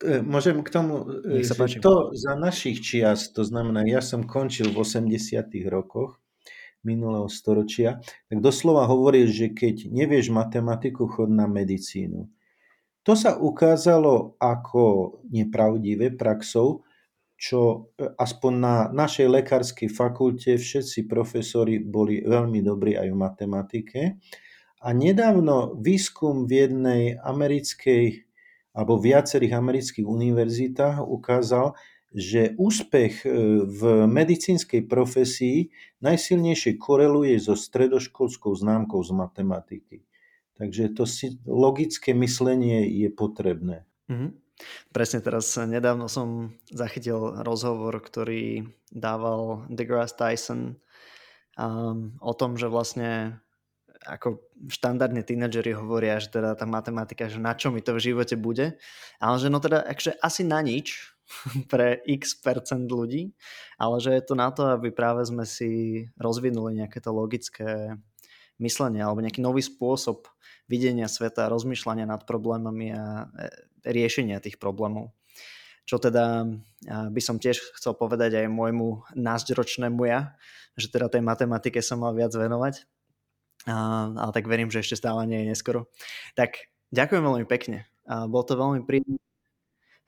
môžem 0.00 0.64
k 0.64 0.68
tomu, 0.72 1.04
e, 1.28 1.44
že 1.44 1.52
páči. 1.52 1.78
to 1.80 2.16
za 2.16 2.32
našich 2.32 2.80
čias, 2.80 3.28
to 3.36 3.44
znamená, 3.44 3.84
ja 3.84 4.00
som 4.00 4.24
končil 4.24 4.72
v 4.72 4.80
80 4.80 5.68
rokoch 5.68 6.16
minulého 6.80 7.28
storočia, 7.28 8.00
tak 8.32 8.40
doslova 8.40 8.88
hovorí, 8.88 9.28
že 9.28 9.52
keď 9.52 9.92
nevieš 9.92 10.32
matematiku, 10.32 11.04
chod 11.04 11.28
na 11.28 11.44
medicínu. 11.44 12.24
To 13.04 13.12
sa 13.16 13.36
ukázalo 13.36 14.36
ako 14.40 15.20
nepravdivé 15.28 16.16
praxou, 16.16 16.84
čo 17.40 17.92
e, 17.96 18.08
aspoň 18.16 18.52
na 18.56 18.76
našej 18.92 19.28
lekárskej 19.28 19.88
fakulte 19.92 20.56
všetci 20.56 21.08
profesori 21.08 21.80
boli 21.80 22.24
veľmi 22.24 22.60
dobrí 22.64 22.96
aj 22.96 23.08
v 23.08 23.16
matematike. 23.16 24.00
A 24.80 24.96
nedávno 24.96 25.76
výskum 25.76 26.48
v 26.48 26.52
jednej 26.64 27.02
americkej 27.20 28.29
alebo 28.70 29.00
viacerých 29.00 29.58
amerických 29.58 30.06
univerzitách 30.06 31.02
ukázal, 31.02 31.74
že 32.10 32.58
úspech 32.58 33.22
e, 33.22 33.28
v 33.66 33.80
medicínskej 34.10 34.90
profesii 34.90 35.70
najsilnejšie 36.02 36.74
koreluje 36.74 37.38
so 37.38 37.54
stredoškolskou 37.54 38.50
známkou 38.50 38.98
z 39.02 39.10
matematiky. 39.14 39.96
Takže 40.58 40.92
to 40.92 41.06
si, 41.06 41.38
logické 41.46 42.12
myslenie 42.12 42.84
je 42.84 43.08
potrebné. 43.14 43.86
Mm-hmm. 44.10 44.30
Presne 44.92 45.24
teraz 45.24 45.56
nedávno 45.56 46.10
som 46.10 46.52
zachytil 46.68 47.40
rozhovor, 47.46 47.96
ktorý 48.02 48.68
dával 48.92 49.64
DeGrasse 49.72 50.18
Tyson 50.18 50.76
um, 51.56 52.18
o 52.20 52.32
tom, 52.36 52.60
že 52.60 52.68
vlastne 52.68 53.40
ako 54.06 54.40
štandardne 54.72 55.20
tínedžeri 55.20 55.76
hovoria, 55.76 56.16
že 56.16 56.32
teda 56.32 56.56
tá 56.56 56.64
matematika, 56.64 57.28
že 57.28 57.36
na 57.36 57.52
čo 57.52 57.68
mi 57.68 57.84
to 57.84 57.92
v 57.92 58.12
živote 58.12 58.36
bude, 58.40 58.80
ale 59.20 59.36
že 59.36 59.52
no 59.52 59.60
teda 59.60 59.84
akže 59.84 60.16
asi 60.24 60.42
na 60.44 60.64
nič 60.64 61.12
pre 61.72 62.00
x 62.08 62.40
percent 62.40 62.88
ľudí, 62.88 63.36
ale 63.76 64.00
že 64.00 64.16
je 64.16 64.22
to 64.24 64.34
na 64.36 64.48
to, 64.48 64.72
aby 64.72 64.88
práve 64.88 65.24
sme 65.28 65.44
si 65.44 66.04
rozvinuli 66.16 66.80
nejaké 66.80 66.98
to 67.04 67.12
logické 67.12 68.00
myslenie 68.60 69.04
alebo 69.04 69.24
nejaký 69.24 69.40
nový 69.40 69.60
spôsob 69.64 70.28
videnia 70.68 71.08
sveta, 71.08 71.50
rozmýšľania 71.52 72.06
nad 72.08 72.22
problémami 72.24 72.92
a 72.92 73.26
e, 73.26 73.48
riešenia 73.88 74.40
tých 74.44 74.60
problémov. 74.60 75.12
Čo 75.88 75.98
teda 75.98 76.46
by 76.86 77.18
som 77.18 77.42
tiež 77.42 77.74
chcel 77.74 77.98
povedať 77.98 78.38
aj 78.38 78.46
môjmu 78.46 79.10
nášťročnému 79.18 80.06
ja, 80.06 80.38
že 80.78 80.86
teda 80.86 81.10
tej 81.10 81.18
matematike 81.24 81.82
som 81.82 82.06
mal 82.06 82.14
viac 82.14 82.30
venovať. 82.30 82.86
Ale 83.68 84.32
tak 84.32 84.48
verím, 84.48 84.72
že 84.72 84.80
ešte 84.80 84.96
stále 85.00 85.28
nie 85.28 85.44
je 85.44 85.50
neskoro. 85.52 85.92
Tak 86.38 86.70
ďakujem 86.92 87.20
veľmi 87.20 87.46
pekne. 87.50 87.84
Bol 88.08 88.42
to 88.42 88.56
veľmi 88.56 88.88
príjemný 88.88 89.20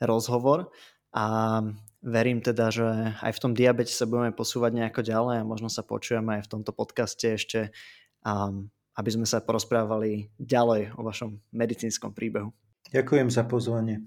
rozhovor 0.01 0.73
a 1.13 1.61
verím 2.03 2.43
teda, 2.43 2.73
že 2.75 3.15
aj 3.23 3.33
v 3.37 3.43
tom 3.45 3.53
diabete 3.55 3.95
sa 3.95 4.09
budeme 4.09 4.35
posúvať 4.35 4.75
nejako 4.75 5.07
ďalej 5.07 5.37
a 5.39 5.47
možno 5.47 5.71
sa 5.71 5.87
počujeme 5.87 6.41
aj 6.41 6.49
v 6.49 6.53
tomto 6.59 6.73
podcaste 6.75 7.39
ešte, 7.39 7.71
aby 8.99 9.11
sme 9.13 9.29
sa 9.29 9.45
porozprávali 9.45 10.35
ďalej 10.41 10.99
o 10.99 11.07
vašom 11.07 11.39
medicínskom 11.55 12.11
príbehu. 12.11 12.51
Ďakujem 12.91 13.29
za 13.31 13.47
pozvanie. 13.47 14.03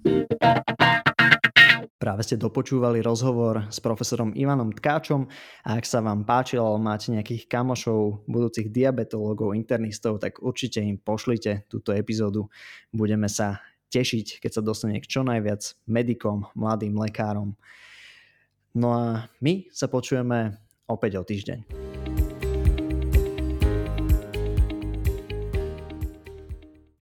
Práve 1.95 2.27
ste 2.27 2.35
dopočúvali 2.35 2.99
rozhovor 2.99 3.71
s 3.71 3.79
profesorom 3.79 4.35
Ivanom 4.35 4.75
Tkáčom 4.75 5.31
a 5.63 5.79
ak 5.79 5.87
sa 5.87 6.03
vám 6.03 6.27
páčil 6.27 6.59
alebo 6.59 6.75
máte 6.75 7.15
nejakých 7.15 7.47
kamošov, 7.47 8.27
budúcich 8.27 8.67
diabetologov, 8.67 9.55
internistov, 9.55 10.19
tak 10.19 10.43
určite 10.43 10.83
im 10.83 10.99
pošlite 10.99 11.63
túto 11.71 11.95
epizódu. 11.95 12.51
Budeme 12.91 13.31
sa 13.31 13.63
tešiť, 13.95 14.43
keď 14.43 14.51
sa 14.51 14.61
dostane 14.61 14.99
k 14.99 15.07
čo 15.07 15.23
najviac 15.23 15.87
medikom, 15.87 16.51
mladým 16.51 16.99
lekárom. 16.99 17.55
No 18.75 18.91
a 18.91 19.31
my 19.39 19.71
sa 19.71 19.87
počujeme 19.87 20.59
opäť 20.91 21.11
o 21.15 21.23
týždeň. 21.23 22.04